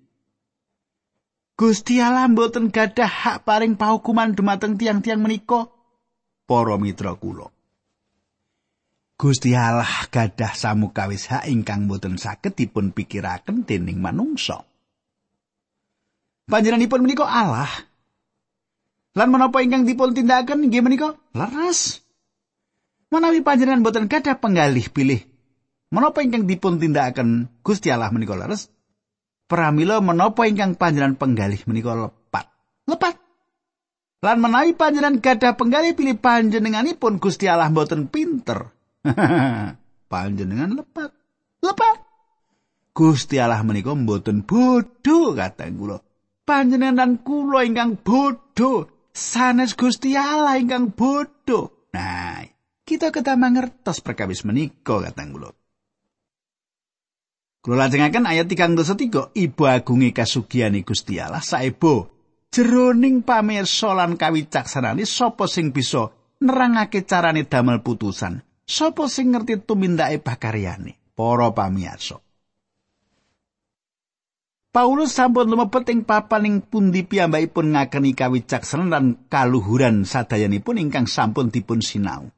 Gusti 1.61 2.01
Allah 2.01 2.25
mboten 2.25 2.73
gadah 2.73 3.05
hak 3.05 3.45
paring 3.45 3.77
pahukuman 3.77 4.33
dumateng 4.33 4.81
tiang-tiang 4.81 5.21
menika 5.21 5.69
para 6.49 6.81
mitra 6.81 7.13
kula. 7.21 7.53
Gusti 9.21 9.53
Allah 9.53 10.09
gadah 10.09 10.57
samukawis 10.57 11.29
hak 11.29 11.53
ingkang 11.53 11.85
mboten 11.85 12.17
saged 12.17 12.57
dipun 12.57 12.97
pikiraken 12.97 13.69
dening 13.69 14.01
manungsa. 14.01 14.65
panjenenganipun 16.49 17.05
menika 17.05 17.29
Allah. 17.29 17.69
Lan 19.13 19.29
menapa 19.29 19.61
ingkang 19.61 19.85
dipun 19.85 20.17
tindakaken 20.17 20.65
nggih 20.65 20.81
menika 20.81 21.13
leres. 21.37 22.01
Menawi 23.13 23.45
panjenengan 23.45 23.85
boten 23.85 24.09
gadah 24.09 24.41
penggalih 24.41 24.89
pilih, 24.89 25.30
menapa 25.91 26.23
ingkang 26.25 26.47
dipun 26.47 26.79
tindakaken 26.79 27.51
Gusti 27.67 27.91
Allah 27.91 28.11
menika 28.15 28.39
leres? 28.39 28.71
Pramila 29.51 29.99
menapa 29.99 30.47
ingkang 30.47 30.79
panjenengan 30.79 31.19
penggalih 31.19 31.61
menika 31.67 31.93
lepat. 31.95 32.47
Lepat. 32.87 33.15
Lan 34.21 34.39
menawi 34.39 34.79
panjenengan 34.79 35.19
gadah 35.19 35.59
penggalih 35.59 35.99
pilih 35.99 36.17
panjenenganipun 36.17 37.19
Gusti 37.19 37.51
Allah 37.51 37.69
boten 37.69 38.07
pinter. 38.07 38.71
panjenengan 40.13 40.71
lepat. 40.79 41.11
Lepat. 41.61 41.99
Gusti 42.91 43.39
Allah 43.39 43.63
menika 43.63 43.95
mboten 43.95 44.47
bodho 44.47 45.35
kata 45.35 45.67
kula. 45.73 45.99
panjenengan 46.51 47.23
kula 47.23 47.63
ingkang 47.63 47.95
bodho 48.03 48.91
sanes 49.15 49.79
Gusti 49.79 50.19
Allah 50.19 50.59
ingkang 50.59 50.91
bodho 50.91 51.87
nah 51.95 52.43
kita 52.83 53.15
kedah 53.15 53.39
mangertos 53.39 54.03
perkawis 54.03 54.43
menika 54.43 54.99
katang 54.99 55.31
kula 55.31 55.55
kula 57.61 57.87
lajengaken 57.87 58.25
ayat 58.25 58.49
33 58.49 59.37
ibu 59.37 59.63
agungi 59.69 60.11
kasugiane 60.17 60.81
Gusti 60.81 61.21
Allah. 61.21 61.45
Saebo 61.45 62.09
jeroning 62.49 63.21
pamirsa 63.21 63.93
lan 63.93 64.17
kawicaksanane 64.17 65.05
sapa 65.05 65.45
sing 65.45 65.71
bisa 65.71 66.09
nerangake 66.41 67.05
carane 67.05 67.45
damel 67.45 67.85
putusan? 67.85 68.41
Sapa 68.65 69.07
sing 69.13 69.37
ngerti 69.37 69.61
tumindake 69.61 70.25
bakaryane 70.25 70.97
para 71.13 71.53
pamirsa. 71.53 72.17
Paulus 74.71 75.11
sampun 75.11 75.51
lumebet 75.51 75.83
ing 75.91 76.07
papan 76.07 76.47
ing 76.47 76.57
pundi 76.63 77.03
piyambakipun 77.03 77.75
ngakeni 77.75 78.15
kawicaksanan 78.15 78.87
lan 78.87 79.05
kaluhuran 79.27 80.07
sadayanipun 80.07 80.79
ingkang 80.79 81.11
sampun 81.11 81.51
dipun 81.51 81.83
sinau. 81.83 82.31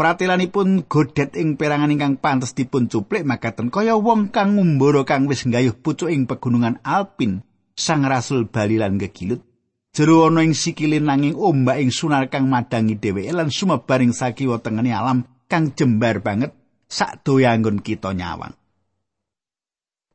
Pratelanipun 0.00 0.88
godet 0.88 1.36
ing 1.36 1.60
perangan 1.60 1.92
ingkang 1.92 2.16
pantes 2.16 2.56
dipun 2.56 2.88
cuplik 2.88 3.20
makaten 3.20 3.68
kaya 3.68 4.00
wong 4.00 4.32
kang 4.32 4.56
ngumbara 4.56 5.04
kang 5.04 5.28
wis 5.28 5.44
nggayuh 5.44 5.76
pucuk 5.76 6.08
ing 6.08 6.24
pegunungan 6.24 6.80
Alpin 6.80 7.44
sang 7.76 8.08
rasul 8.08 8.48
Bali 8.48 8.80
lan 8.80 8.96
gegilut. 8.96 9.44
Jero 9.92 10.24
ana 10.24 10.40
ing 10.40 10.56
sikile 10.56 11.04
nanging 11.04 11.36
ombak 11.36 11.84
ing 11.84 11.92
sunar 11.92 12.32
kang 12.32 12.48
madangi 12.48 12.96
dheweke 12.96 13.28
lan 13.28 13.52
sumebaring 13.52 14.16
sakiwa 14.16 14.56
tengene 14.64 14.88
alam 14.96 15.28
kang 15.52 15.76
jembar 15.76 16.24
banget 16.24 16.56
sak 16.88 17.20
doyangun 17.20 17.84
kita 17.84 18.16
nyawang. 18.16 18.56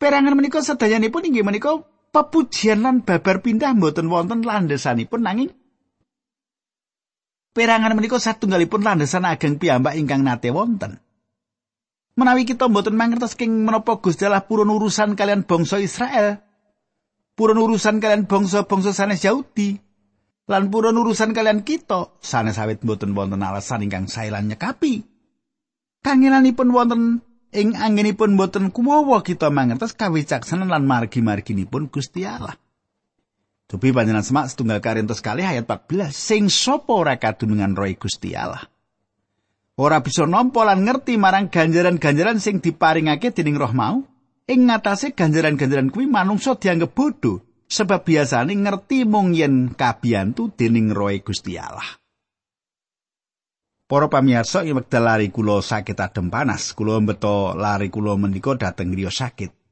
Perangan 0.01 0.33
menika 0.33 0.65
sedayanipun 0.65 1.29
inggih 1.29 1.45
menika 1.45 1.85
pepujian 2.09 2.81
lan 2.81 3.05
babar 3.05 3.37
pindah 3.45 3.77
mboten 3.77 4.09
wonten 4.09 4.41
landesanipun 4.41 5.21
nanging 5.21 5.53
perangan 7.55 7.95
menika 7.95 8.19
satunggalipun 8.19 8.83
landesan 8.83 9.23
ageng 9.23 9.55
piyambak 9.55 9.95
ingkang 9.95 10.27
nate 10.27 10.51
wonten. 10.51 10.99
Menawi 12.19 12.43
kita 12.43 12.67
mboten 12.67 12.95
mangertos 12.95 13.35
king 13.39 13.63
menapa 13.63 13.99
Gusti 13.99 14.27
Allah 14.27 14.43
purun 14.43 14.71
urusan 14.71 15.15
kalian 15.15 15.47
bangsa 15.47 15.79
Israel, 15.79 16.43
purun 17.35 17.59
urusan 17.59 17.99
kalian 18.03 18.27
bangsa-bangsa 18.27 18.95
sanes 18.95 19.23
Yahudi, 19.23 19.79
lan 20.47 20.71
purun 20.71 20.95
urusan 20.95 21.35
kalian 21.35 21.63
kita 21.63 22.15
sanes 22.23 22.59
awit 22.59 22.83
mboten 22.83 23.15
wonten 23.15 23.43
alasan 23.43 23.83
ingkang 23.83 24.07
saelan 24.07 24.47
nyekapi. 24.47 25.03
Kangenanipun 26.03 26.71
wonten 26.71 27.01
ing 27.55 27.75
anginipun 27.75 28.35
boten 28.39 28.71
kuwawa 28.71 29.23
kita 29.23 29.51
mangertos 29.51 29.95
kawicaksanan 29.95 30.71
lan 30.71 30.87
margi-marginipun 30.87 31.91
Gusti 31.91 32.23
Allah. 32.27 32.55
Dupi 33.65 33.89
panjenengan 33.89 34.21
semak 34.21 34.53
setunggal 34.53 34.77
Korintus 34.77 35.25
kali 35.25 35.41
ayat 35.41 35.65
14 35.65 36.13
sing 36.13 36.53
sapa 36.53 36.93
ora 36.93 37.17
kadunungan 37.17 37.73
roh 37.73 37.89
Gusti 37.97 38.37
Allah. 38.37 38.61
Ora 39.81 40.05
bisa 40.05 40.29
nampa 40.29 40.69
ngerti 40.69 41.17
marang 41.17 41.49
ganjaran-ganjaran 41.49 42.37
sing 42.37 42.61
diparingake 42.61 43.33
dening 43.33 43.57
roh 43.57 43.73
mau. 43.73 44.05
Ing 44.45 44.69
ngatasé 44.69 45.17
ganjaran-ganjaran 45.17 45.89
kuwi 45.89 46.05
manungsa 46.05 46.53
dianggep 46.53 46.93
bodho 46.93 47.41
sebab 47.65 48.05
biasane 48.05 48.53
ngerti 48.53 49.01
mung 49.09 49.33
yen 49.33 49.73
kabiyantu 49.73 50.53
dening 50.53 50.93
roh 50.93 51.09
Gusti 51.25 51.57
Allah. 51.57 51.97
Para 53.89 54.05
pamirsa 54.05 54.61
ing 54.61 54.77
wekdal 54.77 55.09
lari 55.09 55.33
kula 55.33 55.65
sakit 55.65 55.97
adem 55.97 56.29
panas, 56.29 56.77
kula 56.77 57.01
mbeto 57.01 57.57
lari 57.57 57.89
kula 57.89 58.13
menika 58.13 58.53
dhateng 58.53 58.93
griya 58.93 59.09
sakit. 59.09 59.64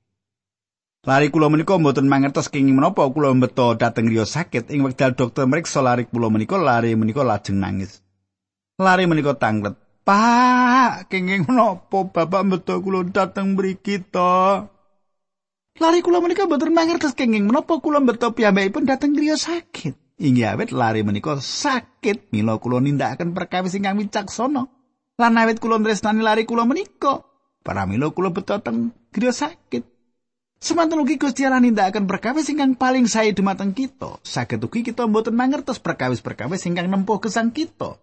Lari 1.04 1.28
kula 1.36 1.52
menika 1.52 1.76
mboten 1.76 2.08
mangertos 2.08 2.48
kenging 2.48 2.80
menapa 2.80 3.04
kula 3.12 3.36
mbeto 3.36 3.76
dhateng 3.76 4.08
griya 4.08 4.24
sakit 4.24 4.72
ing 4.72 4.88
wekdal 4.88 5.12
dokter 5.12 5.44
mriksa 5.44 5.84
lari 5.84 6.08
kula 6.08 6.32
menika 6.32 6.56
lari 6.56 6.96
menika 6.96 7.28
lajeng 7.28 7.60
nangis. 7.60 8.00
Lari 8.80 9.04
menika 9.04 9.36
tanglet 9.36 9.76
Pak, 10.08 11.12
kenging 11.12 11.44
menapa 11.44 12.08
Bapak 12.08 12.48
beto 12.48 12.80
kula 12.80 13.04
dateng 13.04 13.60
mriki 13.60 14.00
to? 14.00 14.64
Lari 15.76 16.00
kula 16.00 16.24
menika 16.24 16.48
mboten 16.48 16.72
mangertos 16.72 17.12
kenging 17.20 17.52
menapa 17.52 17.84
kula 17.84 18.00
beto 18.00 18.32
piyambakipun 18.32 18.88
dateng 18.88 19.12
griya 19.12 19.36
sakit. 19.36 20.24
Inggih 20.24 20.56
awet 20.56 20.72
lari 20.72 21.04
menika 21.04 21.36
sakit, 21.36 22.32
mila 22.32 22.64
kula 22.64 22.80
nindakaken 22.80 23.36
perkawis 23.36 23.76
ingkang 23.76 24.00
wicaksana. 24.00 24.72
Lan 25.20 25.36
awet 25.36 25.60
kula 25.60 25.84
tresnani 25.84 26.24
lari 26.24 26.48
kula 26.48 26.64
menika, 26.64 27.28
para 27.60 27.84
mila 27.84 28.08
kula 28.16 28.32
beto 28.32 28.56
teng 28.64 28.96
griya 29.12 29.36
sakit. 29.36 29.93
Semanten 30.64 30.96
ugi 31.04 31.20
Gusti 31.20 31.44
Allah 31.44 31.60
nindakaken 31.60 32.08
perkawis 32.08 32.48
ingkang 32.48 32.80
paling 32.80 33.04
sae 33.04 33.36
dumateng 33.36 33.76
kita. 33.76 34.24
Saged 34.24 34.64
ugi 34.64 34.80
kita 34.88 35.04
mboten 35.12 35.36
mangertos 35.36 35.76
perkawis-perkawis 35.84 36.64
ingkang 36.64 36.88
nempuh 36.88 37.20
gesang 37.20 37.52
kita. 37.52 38.00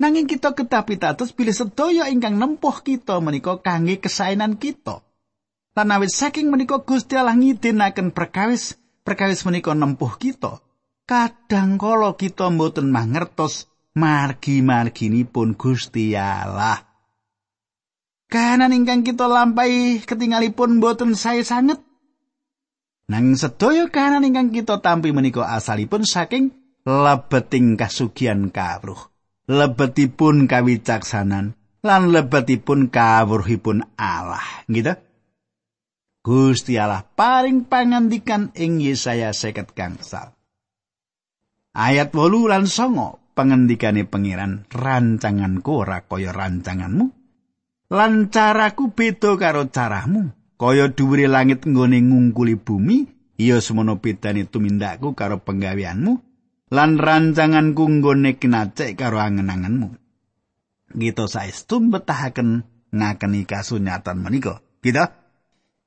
Nanging 0.00 0.24
kita 0.24 0.56
kedah 0.56 0.88
pitados 0.88 1.36
bilih 1.36 1.52
sedaya 1.52 2.08
ingkang 2.08 2.40
nempuh 2.40 2.80
kita 2.80 3.20
menika 3.20 3.60
kangge 3.60 4.00
kesaenan 4.00 4.56
kita. 4.56 5.04
Lan 5.76 5.92
awit 5.92 6.08
saking 6.08 6.48
menika 6.48 6.80
Gusti 6.80 7.12
Allah 7.12 7.36
ngidinaken 7.36 8.16
perkawis 8.16 8.80
perkawis 9.04 9.44
menika 9.44 9.76
nempuh 9.76 10.16
kita. 10.16 10.64
Kadang 11.04 11.76
kala 11.76 12.16
kita 12.16 12.48
mboten 12.48 12.88
mangertos 12.88 13.68
margi-marginipun 13.92 15.60
Gusti 15.60 16.16
Allah. 16.16 16.88
Kahanan 18.32 18.72
ingkang 18.72 19.04
kita 19.04 19.28
lampahi 19.28 20.00
ketingalipun 20.08 20.80
boten 20.80 21.12
sae 21.12 21.44
sanget. 21.44 21.84
Nang 23.08 23.40
sedaya 23.40 23.88
kahanan 23.88 24.28
ingkang 24.28 24.52
kita 24.52 24.84
tampi 24.84 25.16
menika 25.16 25.48
asalipun 25.48 26.04
saking 26.04 26.52
lebeting 26.84 27.80
kasugian 27.80 28.52
kawruh. 28.52 29.00
lebetipun 29.48 30.44
kawicaksanan 30.44 31.56
lan 31.80 32.02
lebetipun 32.12 32.92
kawruhipun 32.92 33.96
Allah. 33.96 34.44
Gitu 34.68 34.92
Gusti 36.20 36.76
Allah 36.76 37.08
paring 37.08 37.64
pangandikan 37.64 38.52
ing 38.52 38.84
Yesaya 38.84 39.32
seket 39.32 39.72
gangsal. 39.72 40.36
Ayat 41.72 42.12
wolu 42.12 42.52
lan 42.52 42.68
songo 42.68 43.32
pengendikane 43.32 44.04
pangeran 44.04 44.68
rancanganku 44.68 45.70
ora 45.72 46.04
kaya 46.04 46.34
rancanganmu 46.34 47.06
lan 47.88 48.28
caraku 48.28 48.92
beda 48.92 49.38
karo 49.40 49.70
caramu 49.72 50.28
kaya 50.58 50.90
dhuwure 50.90 51.30
langit 51.30 51.62
nggone 51.62 52.02
ngungkuli 52.02 52.58
bumi 52.58 53.06
iya 53.38 53.62
semono 53.62 54.02
bedane 54.02 54.44
tumindakku 54.50 55.14
karo 55.14 55.38
penggaweanmu 55.38 56.28
lan 56.68 57.00
rancanganku 57.00 57.84
nggone 57.86 58.36
kinacek 58.36 58.98
karo 58.98 59.22
angen-angenmu. 59.22 59.96
Kita 60.88 61.24
saestu 61.28 61.80
betahaken 61.80 62.64
ngakeni 62.92 63.44
kasunyatan 63.44 64.18
menika. 64.20 64.60
Kita 64.80 65.12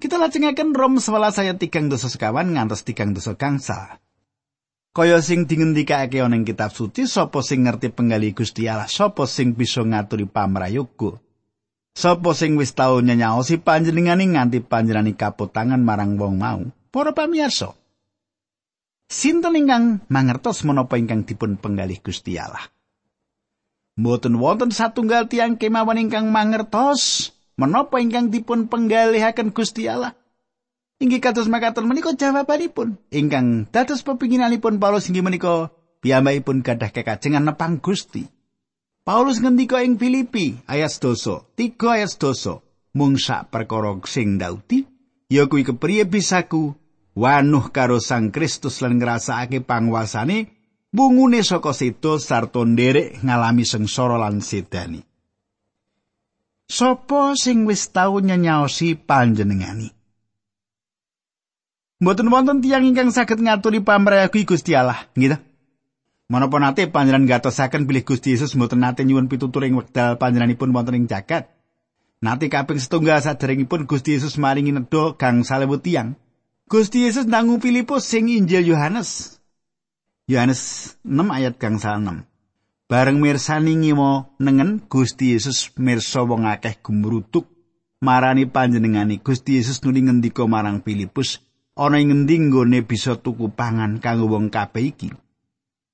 kita 0.01 0.17
lajengaken 0.17 0.73
Rom 0.73 0.97
11 0.97 1.45
ayat 1.45 1.57
3 1.61 1.91
dosa 1.91 2.09
sekawan 2.09 2.57
ngantos 2.57 2.81
3 2.81 3.13
dosa 3.13 3.37
gangsa. 3.37 4.01
Kaya 4.91 5.23
sing 5.23 5.47
dingendikake 5.47 6.19
ana 6.19 6.35
ing 6.35 6.43
kitab 6.43 6.73
suci 6.73 7.07
sapa 7.07 7.39
sing 7.45 7.63
ngerti 7.63 7.93
penggali 7.93 8.35
Gusti 8.35 8.67
Allah 8.67 8.91
sapa 8.91 9.23
sing 9.23 9.55
bisa 9.55 9.85
ngaturi 9.85 10.27
pamrayoga 10.27 11.21
sapa 11.95 12.31
sing 12.37 12.55
wis 12.55 12.71
tau 12.75 12.99
nyanyaosi 13.03 13.61
panjenengane 13.61 14.25
nganti 14.31 14.63
panjenengane 14.63 15.15
kapotangan 15.15 15.79
marang 15.79 16.15
wong 16.15 16.35
mau 16.39 16.61
para 16.89 17.11
pamirsa 17.11 17.75
Sinten 19.11 19.59
ingkang 19.59 20.07
mangertos 20.07 20.63
menapa 20.63 20.95
ingkang 20.95 21.27
dipun 21.27 21.59
penggalih 21.59 21.99
Gusti 21.99 22.39
Allah? 22.39 22.71
Mboten 23.99 24.39
wonten 24.39 24.71
satunggal 24.71 25.27
tiang 25.27 25.59
kemawon 25.59 25.99
ingkang 25.99 26.31
mangertos 26.31 27.35
menapa 27.59 27.99
ingkang 27.99 28.31
dipun 28.31 28.71
penggalihaken 28.71 29.51
Gusti 29.51 29.91
Allah. 29.91 30.15
Inggih 31.03 31.19
kados 31.19 31.51
makaten 31.51 31.91
menika 31.91 32.15
jawabanipun. 32.15 32.95
Ingkang 33.11 33.67
dados 33.67 33.99
pepinginanipun 33.99 34.79
Paulus 34.79 35.11
inggih 35.11 35.27
menika 35.27 35.75
piyambakipun 35.99 36.63
gadah 36.63 36.95
kekajengan 36.95 37.43
nepang 37.43 37.83
Gusti. 37.83 38.31
Paulus 39.01 39.41
ngendika 39.41 39.81
ing 39.81 39.97
Filipi 39.97 40.61
ayat 40.69 40.93
doso, 41.01 41.49
3 41.57 41.73
ayat 41.73 42.21
doso, 42.21 42.61
mung 42.93 43.17
sak 43.17 43.49
perkara 43.49 43.97
sing 44.05 44.37
dauti, 44.37 44.85
ya 45.25 45.49
kuwi 45.49 45.65
kepriye 45.65 46.05
bisaku 46.05 46.77
wanuh 47.17 47.73
karo 47.73 47.97
Sang 47.97 48.29
Kristus 48.29 48.77
lan 48.85 49.01
ngrasakake 49.01 49.65
panguasane 49.65 50.53
bungune 50.93 51.41
saka 51.41 51.73
sedo 51.73 52.21
sarta 52.21 52.61
nderek 52.61 53.25
ngalami 53.25 53.65
sengsara 53.65 54.21
lan 54.21 54.37
sedani. 54.37 55.01
Sopo 56.69 57.33
sing 57.33 57.65
wis 57.65 57.89
tau 57.89 58.21
nyanyaosi 58.21 59.01
panjenengani? 59.01 59.89
Mboten 62.01 62.29
wonten 62.29 62.61
tiyang 62.61 62.85
ingkang 62.85 63.09
saged 63.09 63.41
ngaturi 63.41 63.81
pamrayagi 63.81 64.45
Gusti 64.45 64.77
Allah, 64.77 65.09
nggih 65.17 65.50
Menapa 66.31 66.63
nate 66.63 66.87
panjenengan 66.87 67.27
gatosaken 67.27 67.83
bilih 67.83 68.07
Gusti 68.07 68.31
Yesus 68.31 68.55
mboten 68.55 68.79
nate 68.79 69.03
nyuwun 69.03 69.27
pitutur 69.27 69.67
ing 69.67 69.75
wekdal 69.75 70.15
panjenenganipun 70.15 70.71
wonten 70.71 70.95
ing 70.95 71.05
jagat. 71.11 71.51
Nate 72.23 72.47
kaping 72.47 72.79
setunggal 72.79 73.19
saderengipun 73.19 73.83
Gusti 73.83 74.15
Yesus 74.15 74.39
maringi 74.39 74.71
nedha 74.71 75.19
gang 75.19 75.43
salewu 75.43 75.83
tiyang. 75.83 76.15
Gusti 76.71 77.03
Yesus 77.03 77.27
nangu 77.27 77.59
Filipus 77.59 78.07
sing 78.07 78.31
Injil 78.31 78.63
Yohanes. 78.63 79.43
Yohanes 80.23 80.95
6 81.03 81.19
ayat 81.35 81.59
kang 81.59 81.83
6. 81.83 82.23
Bareng 82.87 83.19
mirsani 83.19 83.75
ngimo 83.75 84.31
nengen 84.39 84.87
Gusti 84.87 85.35
Yesus 85.35 85.75
mirsa 85.75 86.23
wong 86.23 86.47
akeh 86.47 86.79
gumrutuk 86.79 87.51
marani 87.99 88.47
panjenengani 88.47 89.19
Gusti 89.19 89.59
Yesus 89.59 89.83
nuli 89.83 90.07
ngendika 90.07 90.47
marang 90.47 90.79
Filipus 90.79 91.43
ana 91.75 91.99
ing 91.99 92.15
ngendi 92.15 92.39
nggone 92.39 92.87
bisa 92.87 93.19
tuku 93.19 93.51
pangan 93.51 93.99
kanggo 93.99 94.31
wong 94.31 94.47
kabeh 94.47 94.95
iki. 94.95 95.11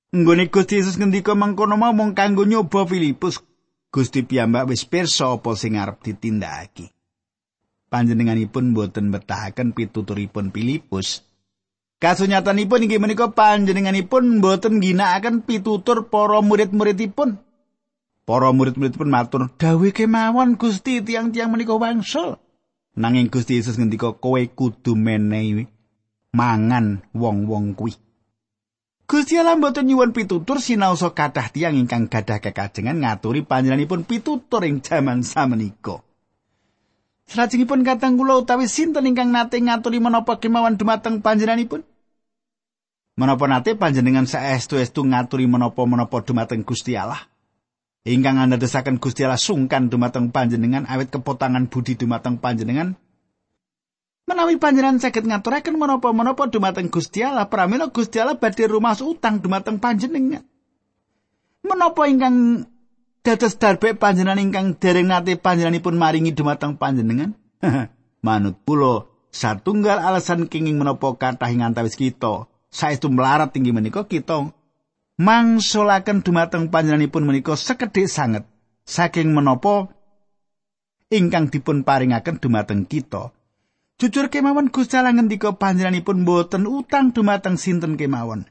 Nggone 0.08 0.48
Gusti 0.48 0.80
Yesus 0.80 0.96
ngendika 0.96 1.36
mangkono 1.36 1.76
mau 1.76 1.92
mung 1.92 2.16
kanggo 2.16 2.48
nyoba 2.48 2.88
Filipus 2.88 3.44
Gusti 3.92 4.24
piyambak 4.24 4.68
wis 4.68 4.88
pirsa 4.88 5.32
apa 5.32 5.52
sing 5.56 5.76
arep 5.76 6.00
ditindakake. 6.00 6.92
panjenenganipun 7.88 8.76
boten 8.76 9.08
betahaken 9.10 9.72
pituturipun 9.72 10.52
Filipus. 10.52 11.24
Kasunyatanipun 11.98 12.86
inggih 12.86 13.02
menika 13.02 13.32
panjenenganipun 13.34 14.38
boten 14.38 14.78
ginakaken 14.78 15.42
pitutur 15.42 16.06
para 16.06 16.38
murid-muridipun. 16.38 17.42
Para 18.22 18.52
murid-muridipun 18.54 19.08
matur, 19.08 19.50
"Dawe 19.56 19.88
kemawon 19.90 20.60
Gusti 20.60 21.02
tiang-tiang 21.02 21.50
menika 21.50 21.74
wangsul." 21.74 22.38
Nanging 22.94 23.32
Gusti 23.32 23.58
Yesus 23.58 23.80
ngendika, 23.80 24.14
"Kowe 24.14 24.38
kudu 24.46 24.94
menehi 24.94 25.66
mangan 26.30 27.02
wong-wong 27.16 27.74
kuwi." 27.74 27.96
Gusti 29.08 29.40
Allah 29.40 29.56
mboten 29.56 29.88
nyuwun 29.88 30.12
pitutur 30.12 30.60
sinaosa 30.60 31.16
kathah 31.16 31.48
tiang 31.48 31.80
ingkang 31.80 32.12
gadah 32.12 32.44
kekajengan 32.44 33.00
ngaturi 33.00 33.40
panjenenganipun 33.40 34.04
pitutur 34.04 34.60
ing 34.68 34.84
jaman 34.84 35.24
samenika. 35.24 36.04
Salajengipun 37.24 37.88
katang 37.88 38.20
kula 38.20 38.36
utawi 38.44 38.68
sinten 38.68 39.08
ingkang 39.08 39.32
nate 39.32 39.64
ngaturi 39.64 39.96
menapa 39.96 40.36
kemawon 40.36 40.76
dumateng 40.76 41.24
panjenenganipun? 41.24 41.88
Menapa 43.16 43.48
nate 43.48 43.80
panjenengan 43.80 44.28
saestu-estu 44.28 45.08
ngaturi 45.08 45.48
menapa-menapa 45.48 46.20
dumateng 46.28 46.60
Gusti 46.60 46.92
Allah? 46.92 47.32
Ingkang 48.04 48.36
andadosaken 48.36 49.00
Gusti 49.00 49.24
Allah 49.24 49.40
sungkan 49.40 49.88
dumateng 49.88 50.36
panjenengan 50.36 50.84
awit 50.84 51.08
kepotangan 51.08 51.72
budi 51.72 51.96
dumateng 51.96 52.36
panjenengan? 52.44 52.92
Menawi 54.28 54.60
panjenengan 54.60 55.00
saged 55.00 55.24
ngaturaken 55.24 55.80
menapa-menapa 55.80 56.52
dumateng 56.52 56.92
Gusti 56.92 57.24
Allah, 57.24 57.48
pramila 57.48 57.88
Gusti 57.88 58.20
Allah 58.20 58.36
badhe 58.36 58.68
rumas 58.68 59.00
utang 59.00 59.40
dumateng 59.40 59.80
panjenengan. 59.80 60.44
Menapa 61.64 62.04
ingkang 62.04 62.68
dados 63.24 63.56
darbe 63.56 63.96
panjenengan 63.96 64.36
ingkang 64.36 64.76
dereng 64.76 65.08
nate 65.08 65.40
panjenenganipun 65.40 65.96
maringi 65.96 66.36
dumateng 66.36 66.76
panjenengan? 66.76 67.32
Manut 68.26 68.60
kula 68.68 69.08
satunggal 69.32 69.96
alasan 69.96 70.44
kenging 70.44 70.76
menapa 70.76 71.08
kathah 71.16 71.48
ing 71.48 71.64
antawis 71.64 71.96
kita 71.96 72.44
saestu 72.68 73.08
melarat 73.08 73.56
tinggi 73.56 73.72
menika 73.72 74.04
kita 74.04 74.52
mangsulaken 75.16 76.20
dumateng 76.20 76.68
panjenenganipun 76.68 77.24
menika 77.24 77.56
sekedhik 77.56 78.12
sanget 78.12 78.44
saking 78.84 79.32
menapa 79.32 79.88
ingkang 81.08 81.48
dipun 81.48 81.80
paringaken 81.80 82.36
dumateng 82.36 82.84
kita. 82.84 83.32
Jujur 83.98 84.30
kemawon 84.30 84.70
Gusti 84.70 84.94
Allah 84.94 85.10
ngendika 85.10 85.58
panjenenganipun 85.58 86.22
boten 86.22 86.70
utang 86.70 87.10
dumateng 87.10 87.58
sinten 87.58 87.98
kemawon. 87.98 88.46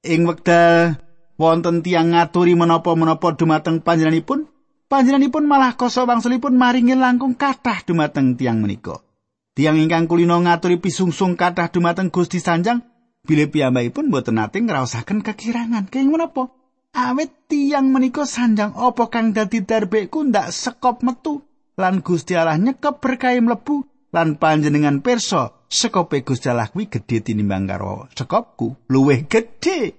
Ing 0.00 0.24
wekdal 0.24 0.96
wonten 1.36 1.84
tiang 1.84 2.16
ngaturi 2.16 2.56
menapa-menapa 2.56 3.36
dumateng 3.36 3.84
panjenenganipun, 3.84 4.48
panjenenganipun 4.88 5.44
malah 5.44 5.76
koso 5.76 6.08
wangsulipun 6.08 6.56
maringi 6.56 6.96
langkung 6.96 7.36
kathah 7.36 7.84
dumateng 7.84 8.40
tiang 8.40 8.64
menika. 8.64 9.04
Tiang 9.52 9.76
ingkang 9.76 10.08
kulino 10.08 10.40
ngaturi 10.40 10.80
pisungsung 10.80 11.36
kathah 11.36 11.68
dumateng 11.68 12.08
Gusti 12.08 12.40
Sanjang, 12.40 12.80
bilih 13.28 13.52
piyambakipun 13.52 14.08
boten 14.08 14.40
nate 14.40 14.64
ngraosaken 14.64 15.20
kekirangan. 15.20 15.92
Kenging 15.92 16.16
menapa? 16.16 16.56
Awit 16.96 17.52
tiyang 17.52 17.92
menika 17.92 18.24
sanjang 18.24 18.72
apa 18.72 19.12
kang 19.12 19.36
dadi 19.36 19.60
darbeku 19.60 20.24
ndak 20.24 20.56
sekop 20.56 21.04
metu 21.04 21.44
lan 21.76 22.00
Gusti 22.00 22.32
Allah 22.32 22.56
nyekep 22.56 23.04
berkahe 23.04 23.44
mlebu 23.44 23.84
lan 24.14 24.38
panjenengan 24.38 25.02
pirsa 25.02 25.56
sekope 25.66 26.22
Gusti 26.22 26.46
Allah 26.50 26.70
kuwi 26.70 26.86
gedhe 26.86 27.22
tinimbang 27.22 27.66
karo 27.66 28.06
sekopku 28.14 28.76
luwih 28.90 29.26
gedhe. 29.26 29.94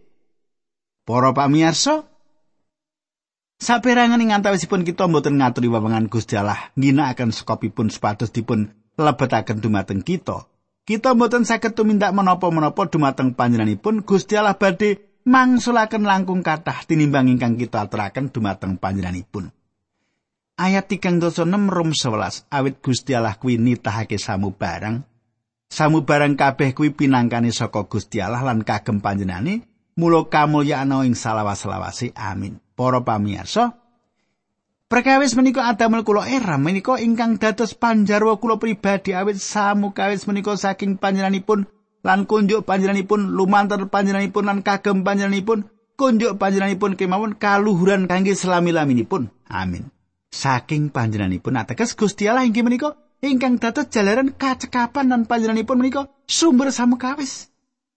Para 1.08 1.32
pamirsa 1.32 2.04
Saperangan 3.58 4.22
ing 4.22 4.38
antawisipun 4.38 4.86
kita 4.86 5.10
mboten 5.10 5.42
ngaturi 5.42 5.66
wewengan 5.66 6.06
Gusti 6.14 6.38
Allah 6.38 6.70
ngginakaken 6.78 7.34
sekopipun 7.34 7.90
supados 7.90 8.30
dipun 8.30 8.70
lebetaken 9.02 9.58
dumateng 9.58 10.06
kita. 10.06 10.46
Kita 10.86 11.18
mboten 11.18 11.42
saged 11.42 11.74
tumindak 11.74 12.14
menapa-menapa 12.14 12.86
dumateng 12.86 13.34
panjenenganipun 13.34 14.06
Gusti 14.06 14.38
Allah 14.38 14.62
badhe 14.62 15.22
mangsulaken 15.26 16.06
langkung 16.06 16.46
kathah 16.46 16.86
tinimbang 16.86 17.34
ingkang 17.34 17.58
kita 17.58 17.90
aturaken 17.90 18.30
dumateng 18.30 18.78
panjenenganipun. 18.78 19.50
Ayat 20.58 20.90
36 20.90 21.46
Rom 21.70 21.94
11 21.94 22.50
awit 22.50 22.82
Gusti 22.82 23.14
Allah 23.14 23.38
kuwi 23.38 23.62
nitahake 23.62 24.18
samu 24.18 24.58
barang. 24.58 25.06
Samu 25.70 26.02
barang 26.02 26.34
kabeh 26.34 26.74
kuwi 26.74 26.98
pinangkane 26.98 27.54
saka 27.54 27.86
Gusti 27.86 28.18
Allah 28.18 28.42
lan 28.42 28.66
kagem 28.66 28.98
panjenengane 28.98 29.62
mula 30.02 30.26
kamulyaan 30.26 31.06
ing 31.06 31.14
salawas-lawase. 31.14 32.10
Amin. 32.18 32.58
Para 32.74 33.06
pamirsa, 33.06 33.78
Perkawis 34.88 35.36
menika 35.36 35.68
adamel 35.68 36.08
kula 36.08 36.32
era 36.32 36.56
menika 36.56 36.96
ingkang 36.96 37.36
dados 37.36 37.76
panjarwa 37.76 38.40
kula 38.40 38.56
pribadi 38.56 39.12
awit 39.12 39.36
samu 39.36 39.92
kawis 39.92 40.24
menika 40.32 40.56
saking 40.56 40.96
panjenenganipun 40.96 41.68
lan 42.08 42.24
kunjuk 42.24 42.64
panjenenganipun 42.64 43.36
lumantar 43.36 43.84
panjenenganipun 43.92 44.48
lan 44.48 44.64
kagem 44.64 45.04
panjenenganipun 45.04 45.68
kunjuk 46.00 46.40
panjenenganipun 46.40 46.96
kemawon 46.96 47.36
kaluhuran 47.36 48.08
kangge 48.08 48.32
selami-laminipun 48.32 49.28
amin 49.52 49.92
saking 50.30 50.94
panjenenganipun 50.94 51.56
ateges 51.60 51.96
Gusti 51.98 52.28
Allah 52.28 52.44
inggih 52.44 52.66
menika 52.66 52.96
ingkang 53.24 53.58
dados 53.58 53.90
jalaran 53.90 54.36
kacekapan 54.36 55.12
lan 55.12 55.22
panjenenganipun 55.26 55.78
menika 55.80 56.12
sumber 56.28 56.70
samukawis 56.72 57.50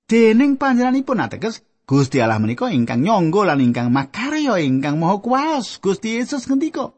dening 0.07 0.57
panjenenganipun 0.57 1.21
ateges 1.21 1.62
Gusti 1.85 2.23
Allah 2.23 2.38
menika 2.38 2.71
ingkang 2.71 3.03
nyangga 3.03 3.55
lan 3.55 3.61
ingkang 3.61 3.90
makarya 3.90 4.59
ingkang 4.62 4.97
maha 4.97 5.19
kuwas 5.19 5.83
Gusti 5.83 6.19
Yesus 6.19 6.47
ngendika 6.47 6.95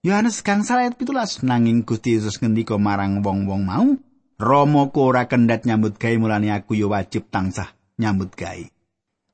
Yohanes 0.00 0.40
gangsal 0.40 0.80
ayat 0.80 0.96
17 0.96 1.44
nanging 1.44 1.84
Gusti 1.84 2.16
Yesus 2.16 2.40
ngendika 2.40 2.80
marang 2.80 3.20
wong-wong 3.20 3.62
mau 3.66 4.00
Romoku 4.40 5.04
ora 5.04 5.28
kendhat 5.28 5.68
nyambut 5.68 6.00
gawe 6.00 6.16
mulane 6.16 6.48
aku 6.48 6.72
yo 6.72 6.88
wajib 6.88 7.28
tansah 7.28 7.76
nyambut 8.00 8.32
gawe. 8.32 8.64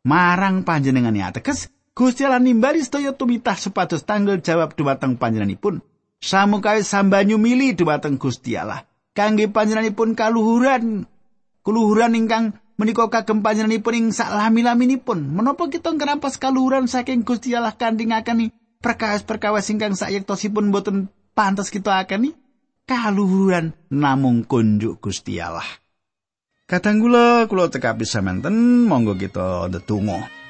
Marang 0.02 0.66
panjenengane 0.66 1.22
ateges 1.22 1.70
Gusti 1.96 2.28
Allah 2.28 2.44
nimbali 2.44 2.84
sedaya 2.84 3.16
tumitah 3.16 3.56
supados 3.56 4.04
tanggal 4.04 4.36
jawab 4.44 4.76
dumateng 4.76 5.16
panjenenganipun. 5.16 5.80
Samukae 6.20 6.84
sambanyu 6.84 7.40
mili 7.40 7.72
dumateng 7.72 8.20
Gusti 8.20 8.52
Allah. 8.52 8.84
Kangge 9.16 9.48
panjenenganipun 9.48 10.12
kaluhuran. 10.12 11.08
Kuluhuran 11.64 12.12
ingkang 12.12 12.52
menika 12.76 13.08
kagem 13.08 13.40
panjenenganipun 13.40 13.96
ing 13.96 14.06
sak 14.12 14.28
lami-laminipun. 14.28 15.24
Menapa 15.24 15.72
kita 15.72 15.96
ngrampas 15.96 16.36
kaluhuran 16.36 16.84
saking 16.84 17.24
Gusti 17.24 17.56
Allah 17.56 17.72
kanthi 17.72 18.12
ngakeni 18.12 18.52
perkawis-perkawis 18.84 19.72
ingkang 19.72 19.96
sayektosipun 19.96 20.68
boten 20.68 21.08
pantes 21.32 21.72
kita 21.72 21.96
akeni? 21.96 22.36
kaluhuran 22.86 23.74
namung 23.90 24.46
kunjuk 24.46 25.02
Gusti 25.02 25.42
Allah. 25.42 25.66
Kadang 26.70 27.02
kula 27.02 27.50
kula 27.50 27.66
tekapi 27.66 28.06
semanten 28.06 28.86
monggo 28.86 29.18
kita 29.18 29.66
ndedonga. 29.70 30.45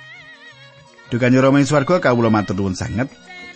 Dukan 1.07 1.39
Rama 1.39 1.63
ing 1.63 1.69
swarga 1.71 2.03
kawula 2.03 2.35
matur 2.35 2.59
nuwun 2.59 2.75
sanget 2.75 3.07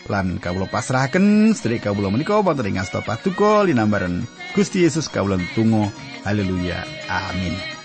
lan 0.07 0.39
kawula 0.39 0.71
pasrahaken 0.71 1.51
sedherek 1.51 1.91
kawula 1.91 2.11
menika 2.11 2.39
wonten 2.39 2.71
ing 2.71 2.79
asta 2.79 3.03
paduka 3.03 3.67
linambaran 3.67 4.23
Gusti 4.55 4.87
Yesus 4.87 5.11
kawula 5.11 5.35
tunggu. 5.59 5.91
Haleluya. 6.23 6.87
Amin. 7.11 7.80